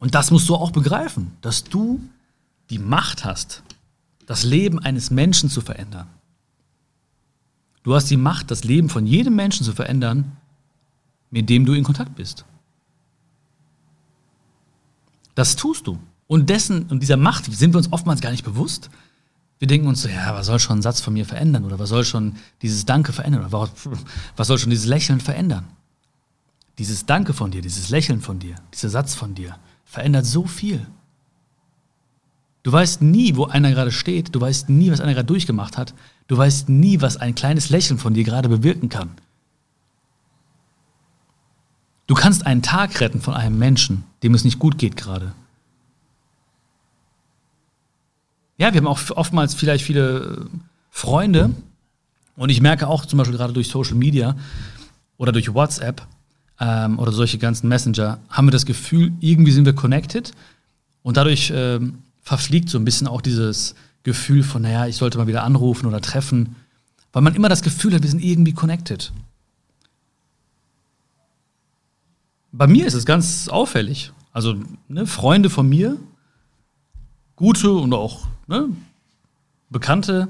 Und 0.02 0.16
das 0.16 0.32
musst 0.32 0.50
du 0.50 0.56
auch 0.56 0.72
begreifen, 0.72 1.32
dass 1.42 1.64
du 1.64 2.02
die 2.72 2.80
Macht 2.80 3.24
hast, 3.24 3.62
das 4.26 4.44
Leben 4.44 4.80
eines 4.80 5.12
Menschen 5.12 5.48
zu 5.48 5.62
verändern. 5.62 6.08
Du 7.84 7.94
hast 7.94 8.10
die 8.10 8.18
Macht, 8.18 8.50
das 8.50 8.64
Leben 8.64 8.90
von 8.90 9.06
jedem 9.06 9.36
Menschen 9.36 9.64
zu 9.64 9.74
verändern, 9.74 10.38
mit 11.30 11.52
dem 11.52 11.68
du 11.68 11.74
in 11.74 11.84
Kontakt 11.84 12.16
bist. 12.16 12.46
Das 15.36 15.56
tust 15.56 15.86
du. 15.86 16.00
Und 16.26 16.50
dessen 16.50 16.88
und 16.88 17.02
dieser 17.02 17.18
Macht 17.18 17.46
sind 17.46 17.74
wir 17.74 17.78
uns 17.78 17.94
oftmals 17.94 18.22
gar 18.22 18.32
nicht 18.32 18.44
bewusst. 18.44 18.90
Wir 19.60 19.68
denken 19.68 19.86
uns 19.86 20.02
so, 20.02 20.10
ja, 20.10 20.34
was 20.34 20.48
soll 20.48 20.60
schon 20.60 20.80
ein 20.80 20.82
Satz 20.82 21.00
von 21.00 21.14
mir 21.14 21.26
verändern? 21.26 21.64
Oder 21.64 21.78
was 21.78 21.90
soll 21.90 22.06
schon 22.06 22.38
dieses 22.64 22.86
Danke 22.86 23.14
verändern? 23.14 23.46
Oder 23.46 23.70
was 24.36 24.48
soll 24.48 24.58
schon 24.58 24.72
dieses 24.72 24.88
Lächeln 24.88 25.20
verändern? 25.20 25.68
Dieses 26.80 27.06
Danke 27.06 27.34
von 27.34 27.52
dir, 27.52 27.62
dieses 27.62 27.90
Lächeln 27.90 28.20
von 28.20 28.40
dir, 28.40 28.56
dieser 28.74 28.90
Satz 28.90 29.14
von 29.14 29.36
dir, 29.36 29.60
verändert 29.92 30.26
so 30.26 30.46
viel. 30.46 30.88
Du 32.64 32.72
weißt 32.72 33.02
nie, 33.02 33.36
wo 33.36 33.44
einer 33.44 33.72
gerade 33.72 33.92
steht, 33.92 34.34
du 34.34 34.40
weißt 34.40 34.70
nie, 34.70 34.90
was 34.90 35.02
einer 35.02 35.14
gerade 35.14 35.26
durchgemacht 35.26 35.78
hat, 35.78 35.94
du 36.28 36.38
weißt 36.38 36.70
nie, 36.70 37.02
was 37.02 37.18
ein 37.18 37.36
kleines 37.36 37.70
Lächeln 37.70 38.00
von 38.00 38.14
dir 38.14 38.24
gerade 38.24 38.48
bewirken 38.48 38.88
kann. 38.88 39.10
Du 42.08 42.16
kannst 42.16 42.46
einen 42.46 42.62
Tag 42.62 43.02
retten 43.02 43.20
von 43.20 43.34
einem 43.34 43.58
Menschen, 43.58 44.06
dem 44.24 44.34
es 44.34 44.46
nicht 44.46 44.60
gut 44.60 44.78
geht 44.78 44.96
gerade. 44.96 45.34
Ja, 48.58 48.74
wir 48.74 48.80
haben 48.80 48.88
auch 48.88 49.02
oftmals 49.18 49.56
vielleicht 49.56 49.84
viele 49.84 50.48
Freunde 50.90 51.50
und 52.38 52.50
ich 52.50 52.62
merke 52.62 52.88
auch 52.88 53.06
zum 53.06 53.18
Beispiel 53.18 53.36
gerade 53.36 53.52
durch 53.52 53.68
Social 53.68 53.96
Media 53.96 54.38
oder 55.18 55.34
durch 55.34 55.54
WhatsApp, 55.54 56.08
ähm, 56.62 57.00
oder 57.00 57.12
solche 57.12 57.40
ganzen 57.40 57.68
Messenger, 57.68 58.20
haben 58.30 58.48
wir 58.48 58.52
das 58.52 58.68
Gefühl, 58.68 59.12
irgendwie 59.20 59.52
sind 59.52 59.66
wir 59.66 59.74
connected 59.74 60.32
und 61.02 61.18
dadurch 61.18 61.52
ähm, 61.54 62.04
verfliegt 62.22 62.70
so 62.70 62.78
ein 62.78 62.86
bisschen 62.86 63.08
auch 63.08 63.22
dieses 63.22 63.74
Gefühl 64.04 64.44
von, 64.44 64.62
naja, 64.62 64.86
ich 64.86 64.96
sollte 64.96 65.18
mal 65.18 65.28
wieder 65.28 65.44
anrufen 65.44 65.88
oder 65.88 66.02
treffen, 66.02 66.56
weil 67.12 67.24
man 67.24 67.36
immer 67.36 67.50
das 67.50 67.64
Gefühl 67.64 67.96
hat, 67.96 68.04
wir 68.04 68.10
sind 68.10 68.24
irgendwie 68.24 68.54
connected. 68.54 69.12
Bei 72.52 72.68
mir 72.68 72.86
ist 72.86 72.94
es 72.94 73.06
ganz 73.06 73.48
auffällig. 73.48 74.12
Also 74.32 74.56
ne, 74.88 75.08
Freunde 75.08 75.50
von 75.50 75.68
mir, 75.68 75.98
gute 77.36 77.72
und 77.72 77.94
auch 77.94 78.28
ne, 78.48 78.70
Bekannte, 79.70 80.28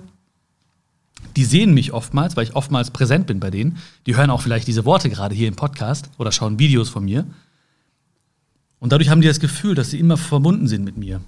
die 1.36 1.46
sehen 1.46 1.74
mich 1.74 1.94
oftmals, 1.94 2.36
weil 2.36 2.44
ich 2.44 2.56
oftmals 2.56 2.92
präsent 2.92 3.28
bin 3.28 3.40
bei 3.40 3.50
denen. 3.50 3.78
Die 4.06 4.16
hören 4.16 4.30
auch 4.30 4.42
vielleicht 4.42 4.68
diese 4.68 4.86
Worte 4.86 5.10
gerade 5.10 5.36
hier 5.36 5.48
im 5.48 5.56
Podcast 5.56 6.10
oder 6.18 6.32
schauen 6.32 6.60
Videos 6.60 6.90
von 6.90 7.06
mir. 7.06 7.26
Und 8.80 8.92
dadurch 8.92 9.10
haben 9.10 9.22
die 9.22 9.28
das 9.28 9.40
Gefühl, 9.40 9.76
dass 9.76 9.92
sie 9.92 10.00
immer 10.00 10.18
verbunden 10.18 10.68
sind 10.68 10.84
mit 10.84 10.98
mir. 10.98 11.22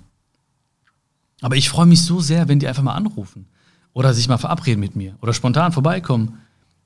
Aber 1.41 1.55
ich 1.55 1.69
freue 1.69 1.85
mich 1.85 2.01
so 2.01 2.19
sehr, 2.19 2.47
wenn 2.47 2.59
die 2.59 2.67
einfach 2.67 2.83
mal 2.83 2.95
anrufen 2.95 3.45
oder 3.93 4.13
sich 4.13 4.27
mal 4.27 4.37
verabreden 4.37 4.79
mit 4.79 4.95
mir 4.95 5.15
oder 5.21 5.33
spontan 5.33 5.71
vorbeikommen. 5.71 6.39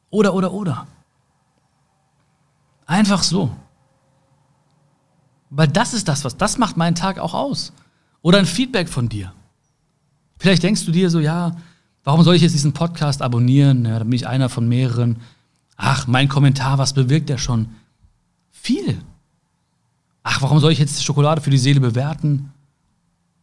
Oder, 0.09 0.33
oder, 0.33 0.51
oder. 0.51 0.87
Einfach 2.85 3.23
so. 3.23 3.55
Weil 5.49 5.67
das 5.67 5.93
ist 5.93 6.07
das, 6.07 6.23
was, 6.23 6.37
das 6.37 6.57
macht 6.57 6.77
meinen 6.77 6.95
Tag 6.95 7.19
auch 7.19 7.33
aus. 7.33 7.71
Oder 8.21 8.39
ein 8.39 8.45
Feedback 8.45 8.89
von 8.89 9.09
dir. 9.09 9.33
Vielleicht 10.37 10.63
denkst 10.63 10.85
du 10.85 10.91
dir 10.91 11.09
so, 11.09 11.19
ja, 11.19 11.55
warum 12.07 12.23
soll 12.23 12.35
ich 12.35 12.41
jetzt 12.41 12.53
diesen 12.53 12.71
Podcast 12.71 13.21
abonnieren? 13.21 13.83
Ja, 13.83 13.99
dann 13.99 14.09
bin 14.09 14.15
ich 14.15 14.27
einer 14.27 14.47
von 14.47 14.65
mehreren. 14.65 15.17
Ach, 15.75 16.07
mein 16.07 16.29
Kommentar, 16.29 16.77
was 16.77 16.93
bewirkt 16.93 17.27
der 17.27 17.37
schon? 17.37 17.67
Viel. 18.49 18.97
Ach, 20.23 20.41
warum 20.41 20.59
soll 20.59 20.71
ich 20.71 20.79
jetzt 20.79 21.03
Schokolade 21.03 21.41
für 21.41 21.49
die 21.49 21.57
Seele 21.57 21.81
bewerten? 21.81 22.53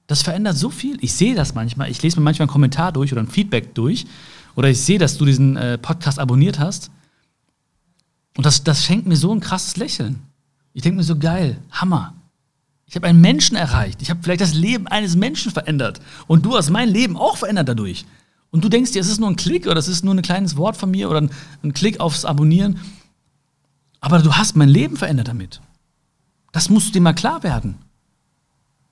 Das 0.06 0.22
verändert 0.22 0.56
so 0.56 0.70
viel. 0.70 0.96
Ich 1.02 1.12
sehe 1.12 1.34
das 1.34 1.54
manchmal. 1.54 1.90
Ich 1.90 2.02
lese 2.02 2.18
mir 2.18 2.24
manchmal 2.24 2.44
einen 2.44 2.52
Kommentar 2.52 2.90
durch 2.90 3.12
oder 3.12 3.20
ein 3.20 3.28
Feedback 3.28 3.74
durch. 3.74 4.06
Oder 4.54 4.70
ich 4.70 4.80
sehe, 4.80 4.98
dass 4.98 5.18
du 5.18 5.26
diesen 5.26 5.58
äh, 5.58 5.76
Podcast 5.76 6.18
abonniert 6.18 6.58
hast. 6.58 6.90
Und 8.38 8.46
das, 8.46 8.64
das 8.64 8.82
schenkt 8.82 9.06
mir 9.06 9.16
so 9.16 9.30
ein 9.30 9.40
krasses 9.40 9.76
Lächeln. 9.76 10.22
Ich 10.72 10.80
denke 10.80 10.96
mir 10.96 11.04
so, 11.04 11.18
geil, 11.18 11.58
Hammer. 11.70 12.14
Ich 12.86 12.96
habe 12.96 13.08
einen 13.08 13.20
Menschen 13.20 13.58
erreicht. 13.58 14.00
Ich 14.00 14.08
habe 14.08 14.20
vielleicht 14.22 14.40
das 14.40 14.54
Leben 14.54 14.86
eines 14.86 15.16
Menschen 15.16 15.52
verändert. 15.52 16.00
Und 16.26 16.46
du 16.46 16.56
hast 16.56 16.70
mein 16.70 16.88
Leben 16.88 17.18
auch 17.18 17.36
verändert 17.36 17.68
dadurch. 17.68 18.06
Und 18.54 18.62
du 18.62 18.68
denkst 18.68 18.92
dir, 18.92 19.00
es 19.00 19.08
ist 19.08 19.18
nur 19.18 19.28
ein 19.28 19.34
Klick 19.34 19.66
oder 19.66 19.78
es 19.78 19.88
ist 19.88 20.04
nur 20.04 20.14
ein 20.14 20.22
kleines 20.22 20.56
Wort 20.56 20.76
von 20.76 20.88
mir 20.88 21.10
oder 21.10 21.22
ein, 21.22 21.30
ein 21.64 21.74
Klick 21.74 21.98
aufs 21.98 22.24
Abonnieren. 22.24 22.78
Aber 23.98 24.20
du 24.20 24.32
hast 24.34 24.54
mein 24.54 24.68
Leben 24.68 24.96
verändert 24.96 25.26
damit. 25.26 25.60
Das 26.52 26.70
musst 26.70 26.94
dir 26.94 27.00
mal 27.00 27.14
klar 27.14 27.42
werden. 27.42 27.74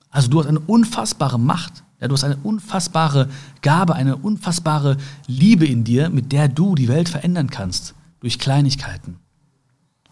Also 0.09 0.27
du 0.27 0.39
hast 0.39 0.47
eine 0.47 0.59
unfassbare 0.59 1.39
Macht. 1.39 1.85
Ja, 2.01 2.09
du 2.09 2.13
hast 2.13 2.25
eine 2.25 2.35
unfassbare 2.43 3.29
Gabe, 3.61 3.95
eine 3.95 4.17
unfassbare 4.17 4.97
Liebe 5.27 5.65
in 5.65 5.85
dir, 5.85 6.09
mit 6.09 6.33
der 6.33 6.49
du 6.49 6.75
die 6.75 6.89
Welt 6.89 7.07
verändern 7.07 7.49
kannst. 7.49 7.95
Durch 8.19 8.39
Kleinigkeiten. 8.39 9.15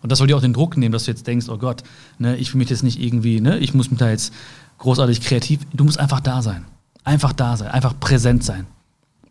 Und 0.01 0.13
das 0.13 0.19
soll 0.19 0.27
dir 0.27 0.37
auch 0.37 0.41
den 0.41 0.53
Druck 0.53 0.77
nehmen, 0.77 0.93
dass 0.93 1.03
du 1.03 1.11
jetzt 1.11 1.27
denkst, 1.27 1.49
oh 1.49 1.57
Gott, 1.57 1.83
ne, 2.19 2.37
ich 2.37 2.53
will 2.53 2.59
mich 2.59 2.69
jetzt 2.69 2.83
nicht 2.83 3.01
irgendwie, 3.01 3.41
ne, 3.41 3.57
ich 3.57 3.73
muss 3.73 3.91
mich 3.91 3.99
da 3.99 4.09
jetzt 4.09 4.31
großartig 4.77 5.19
kreativ. 5.19 5.59
Du 5.73 5.83
musst 5.83 5.99
einfach 5.99 6.21
da 6.21 6.41
sein. 6.41 6.63
Einfach 7.03 7.33
da 7.33 7.57
sein, 7.57 7.67
einfach 7.67 7.99
präsent 7.99 8.45
sein. 8.45 8.65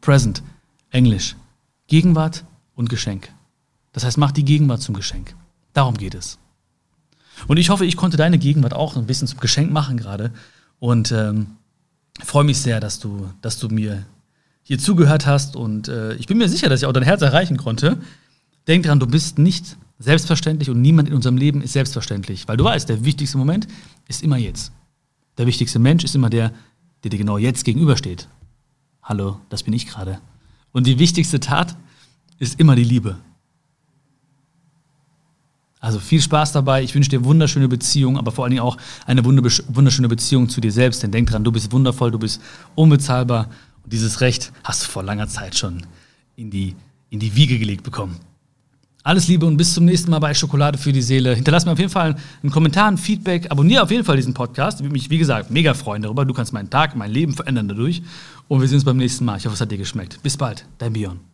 Present, 0.01 0.43
Englisch. 0.91 1.37
Gegenwart 1.87 2.45
und 2.75 2.89
Geschenk. 2.89 3.31
Das 3.93 4.05
heißt, 4.05 4.19
mach 4.19 4.33
die 4.33 4.45
Gegenwart 4.45 4.81
zum 4.83 4.95
Geschenk. 4.95 5.35
Darum 5.73 5.97
geht 5.97 6.15
es. 6.15 6.39
Und 7.47 7.57
ich 7.57 7.71
hoffe, 7.71 7.85
ich 7.85 7.97
konnte 7.97 8.17
deine 8.17 8.39
Gegenwart 8.39 8.75
auch 8.75 8.97
ein 8.97 9.07
bisschen 9.07 9.29
zum 9.29 9.41
Geschenk 9.41 9.71
machen 9.73 9.97
gerade. 9.97 10.33
Und 10.79 11.13
ähm, 11.13 11.57
freue 12.23 12.45
mich 12.45 12.59
sehr, 12.59 12.81
dass 12.81 12.99
du, 12.99 13.29
dass 13.41 13.59
du 13.59 13.69
mir 13.69 14.07
hier 14.63 14.79
zugehört 14.79 15.27
hast. 15.27 15.57
Und 15.57 15.89
äh, 15.89 16.15
ich 16.15 16.27
bin 16.27 16.39
mir 16.39 16.49
sicher, 16.49 16.69
dass 16.69 16.81
ich 16.81 16.87
auch 16.87 16.93
dein 16.93 17.03
Herz 17.03 17.23
erreichen 17.23 17.57
konnte. 17.57 17.99
Denk 18.69 18.85
dran, 18.85 19.01
du 19.01 19.07
bist 19.07 19.39
nicht 19.39 19.77
selbstverständlich 19.99 20.71
und 20.71 20.81
niemand 20.81 21.09
in 21.09 21.15
unserem 21.15 21.37
Leben 21.37 21.61
ist 21.61 21.73
selbstverständlich. 21.73 22.49
Weil 22.49 22.57
du 22.57 22.65
weißt, 22.65 22.89
der 22.89 23.05
wichtigste 23.05 23.39
Moment 23.39 23.67
ist 24.09 24.23
immer 24.23 24.37
jetzt. 24.37 24.73
Der 25.39 25.47
wichtigste 25.47 25.79
Mensch 25.79 26.05
ist 26.05 26.15
immer 26.15 26.31
der, 26.31 26.53
der 27.03 27.11
dir 27.11 27.19
genau 27.19 27.39
jetzt 27.39 27.65
gegenübersteht. 27.65 28.29
Hallo, 29.11 29.41
das 29.49 29.65
bin 29.65 29.75
ich 29.75 29.89
gerade. 29.89 30.21
Und 30.71 30.87
die 30.87 31.01
wichtigste 31.01 31.41
Tat 31.41 31.75
ist 32.39 32.61
immer 32.61 32.77
die 32.77 32.85
Liebe. 32.85 33.17
Also 35.81 35.99
viel 35.99 36.23
Spaß 36.23 36.53
dabei. 36.53 36.85
Ich 36.85 36.95
wünsche 36.95 37.11
dir 37.11 37.25
wunderschöne 37.25 37.67
Beziehungen, 37.67 38.19
aber 38.19 38.31
vor 38.31 38.45
allen 38.45 38.53
Dingen 38.53 38.63
auch 38.63 38.77
eine 39.07 39.25
wunderschöne 39.25 40.07
Beziehung 40.07 40.49
zu 40.49 40.61
dir 40.61 40.71
selbst. 40.71 41.03
Denn 41.03 41.11
denk 41.11 41.29
dran, 41.29 41.43
du 41.43 41.51
bist 41.51 41.73
wundervoll, 41.73 42.13
du 42.13 42.21
bist 42.21 42.41
unbezahlbar. 42.77 43.51
Und 43.83 43.93
dieses 43.93 44.21
Recht 44.21 44.53
hast 44.63 44.85
du 44.85 44.87
vor 44.87 45.03
langer 45.03 45.27
Zeit 45.27 45.59
schon 45.59 45.85
in 46.37 46.53
die, 46.53 46.77
in 47.09 47.19
die 47.19 47.35
Wiege 47.35 47.59
gelegt 47.59 47.83
bekommen. 47.83 48.21
Alles 49.03 49.29
Liebe 49.29 49.47
und 49.47 49.57
bis 49.57 49.73
zum 49.73 49.87
nächsten 49.87 50.11
Mal 50.11 50.19
bei 50.19 50.35
Schokolade 50.35 50.77
für 50.77 50.93
die 50.93 51.01
Seele. 51.01 51.35
Hinterlass 51.35 51.65
mir 51.65 51.73
auf 51.73 51.79
jeden 51.79 51.91
Fall 51.91 52.17
einen 52.43 52.53
Kommentar, 52.53 52.87
ein 52.87 52.99
Feedback. 52.99 53.51
Abonniere 53.51 53.83
auf 53.83 53.91
jeden 53.91 54.05
Fall 54.05 54.17
diesen 54.17 54.35
Podcast. 54.35 54.79
Ich 54.79 54.85
würde 54.85 54.93
mich, 54.93 55.09
wie 55.09 55.17
gesagt, 55.17 55.51
mega 55.51 55.73
freuen 55.73 56.03
darüber. 56.03 56.27
Du 56.27 56.35
kannst 56.35 56.53
meinen 56.53 56.69
Tag, 56.69 56.95
mein 56.97 57.11
Leben 57.11 57.33
verändern 57.33 57.67
dadurch. 57.67 58.03
Und 58.51 58.61
wir 58.61 58.67
sehen 58.67 58.79
uns 58.79 58.85
beim 58.85 58.97
nächsten 58.97 59.25
Mal. 59.25 59.37
Ich 59.37 59.45
hoffe, 59.47 59.55
es 59.55 59.61
hat 59.61 59.71
dir 59.71 59.79
geschmeckt. 59.79 60.21
Bis 60.25 60.37
bald, 60.37 60.67
dein 60.79 60.93
Bion. 60.93 61.30